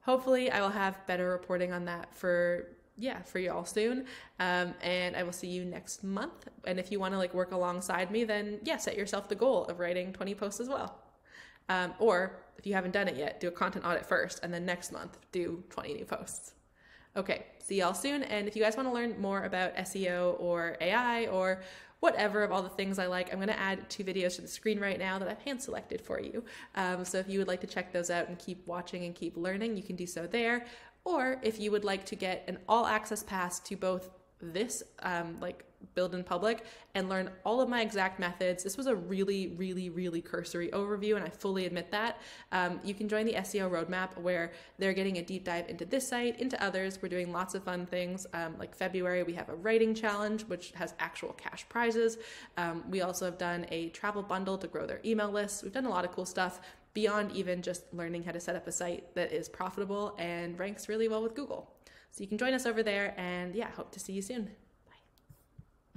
hopefully 0.02 0.50
I 0.50 0.62
will 0.62 0.70
have 0.70 1.06
better 1.06 1.30
reporting 1.30 1.72
on 1.74 1.86
that 1.86 2.16
for 2.16 2.70
yeah, 2.98 3.22
for 3.22 3.40
y'all 3.40 3.64
soon. 3.64 4.06
Um, 4.40 4.74
and 4.82 5.16
I 5.16 5.24
will 5.24 5.32
see 5.32 5.48
you 5.48 5.64
next 5.64 6.04
month. 6.04 6.48
And 6.66 6.80
if 6.80 6.92
you 6.92 7.00
want 7.00 7.14
to 7.14 7.18
like 7.18 7.34
work 7.34 7.52
alongside 7.52 8.10
me, 8.10 8.24
then 8.24 8.60
yeah, 8.64 8.78
set 8.78 8.98
yourself 8.98 9.30
the 9.30 9.36
goal 9.36 9.66
of 9.66 9.80
writing 9.80 10.12
20 10.12 10.34
posts 10.36 10.60
as 10.60 10.68
well. 10.68 10.98
Um, 11.70 11.94
or 12.00 12.40
if 12.58 12.66
you 12.66 12.74
haven't 12.74 12.92
done 12.92 13.08
it 13.08 13.16
yet, 13.16 13.40
do 13.40 13.48
a 13.48 13.52
content 13.52 13.86
audit 13.86 14.06
first, 14.06 14.40
and 14.44 14.54
then 14.54 14.66
next 14.66 14.92
month 14.92 15.18
do 15.32 15.64
20 15.70 15.94
new 15.94 16.06
posts. 16.06 16.54
Okay, 17.16 17.46
see 17.60 17.80
y'all 17.80 17.94
soon. 17.94 18.24
And 18.24 18.48
if 18.48 18.56
you 18.56 18.62
guys 18.62 18.78
want 18.78 18.88
to 18.88 18.94
learn 18.94 19.20
more 19.20 19.44
about 19.44 19.76
SEO 19.78 20.40
or 20.40 20.78
AI 20.80 21.26
or 21.28 21.62
whatever 22.00 22.44
of 22.44 22.52
all 22.52 22.62
the 22.62 22.70
things 22.70 23.00
I 23.00 23.08
like, 23.08 23.32
I'm 23.32 23.40
going 23.40 23.48
to 23.48 23.60
add 23.60 23.90
two 23.90 24.04
videos 24.04 24.36
to 24.36 24.42
the 24.42 24.48
screen 24.48 24.80
right 24.80 25.00
now 25.00 25.18
that 25.18 25.28
I've 25.28 25.42
hand 25.42 25.62
selected 25.62 26.00
for 26.00 26.22
you. 26.22 26.44
Um, 26.76 27.04
so 27.04 27.18
if 27.18 27.28
you 27.28 27.40
would 27.40 27.48
like 27.48 27.62
to 27.62 27.68
check 27.68 27.92
those 27.92 28.12
out 28.12 28.28
and 28.28 28.38
keep 28.38 28.68
watching 28.68 29.06
and 29.06 29.16
keep 29.16 29.36
learning, 29.36 29.76
you 29.76 29.82
can 29.82 29.96
do 29.96 30.06
so 30.06 30.28
there. 30.28 30.68
Or 31.06 31.40
if 31.42 31.60
you 31.60 31.72
would 31.72 31.84
like 31.84 32.06
to 32.08 32.16
get 32.16 32.44
an 32.48 32.60
all 32.68 32.86
access 32.86 33.24
pass 33.24 33.60
to 33.62 33.76
both 33.76 34.12
this 34.42 34.84
um, 35.00 35.38
like 35.40 35.64
build 35.94 36.14
in 36.16 36.24
public 36.24 36.66
and 36.96 37.10
learn 37.10 37.30
all 37.44 37.62
of 37.62 37.70
my 37.70 37.82
exact 37.82 38.20
methods. 38.20 38.64
This 38.64 38.78
was 38.78 38.88
a 38.88 38.96
really, 38.96 39.50
really, 39.58 39.90
really 39.90 40.22
cursory 40.22 40.70
overview, 40.70 41.16
and 41.16 41.26
I 41.26 41.30
fully 41.30 41.66
admit 41.66 41.92
that. 41.92 42.20
Um, 42.52 42.80
you 42.84 42.94
can 42.94 43.08
join 43.08 43.26
the 43.26 43.34
SEO 43.34 43.70
roadmap 43.70 44.18
where 44.18 44.52
they're 44.78 44.94
getting 44.94 45.18
a 45.18 45.22
deep 45.22 45.44
dive 45.44 45.70
into 45.70 45.86
this 45.86 46.08
site, 46.08 46.40
into 46.40 46.62
others. 46.64 47.00
We're 47.02 47.10
doing 47.10 47.32
lots 47.32 47.56
of 47.56 47.64
fun 47.64 47.86
things. 47.86 48.26
Um, 48.34 48.56
like 48.58 48.76
February, 48.76 49.24
we 49.24 49.34
have 49.34 49.50
a 49.50 49.56
writing 49.56 49.94
challenge, 49.94 50.44
which 50.44 50.72
has 50.72 50.94
actual 51.00 51.34
cash 51.34 51.68
prizes. 51.70 52.18
Um, 52.58 52.84
we 52.90 53.02
also 53.02 53.26
have 53.26 53.38
done 53.38 53.66
a 53.70 53.90
travel 53.90 54.24
bundle 54.24 54.58
to 54.58 54.68
grow 54.68 54.86
their 54.86 55.02
email 55.06 55.32
list. 55.32 55.64
We've 55.64 55.74
done 55.74 55.86
a 55.86 55.90
lot 55.90 56.06
of 56.06 56.12
cool 56.12 56.26
stuff 56.26 56.60
beyond 56.94 57.32
even 57.32 57.62
just 57.62 57.94
learning 57.94 58.24
how 58.24 58.32
to 58.32 58.40
set 58.40 58.56
up 58.56 58.66
a 58.68 58.72
site 58.72 59.14
that 59.14 59.32
is 59.32 59.48
profitable 59.48 60.16
and 60.18 60.58
ranks 60.58 60.90
really 60.90 61.08
well 61.08 61.22
with 61.22 61.36
Google. 61.36 61.77
So 62.18 62.24
you 62.24 62.28
can 62.28 62.40
join 62.40 62.56
us 62.56 62.66
over 62.66 62.82
there, 62.82 63.14
and 63.16 63.54
yeah, 63.54 63.70
hope 63.70 63.92
to 63.92 64.00
see 64.00 64.12
you 64.12 64.24
soon. 64.24 64.50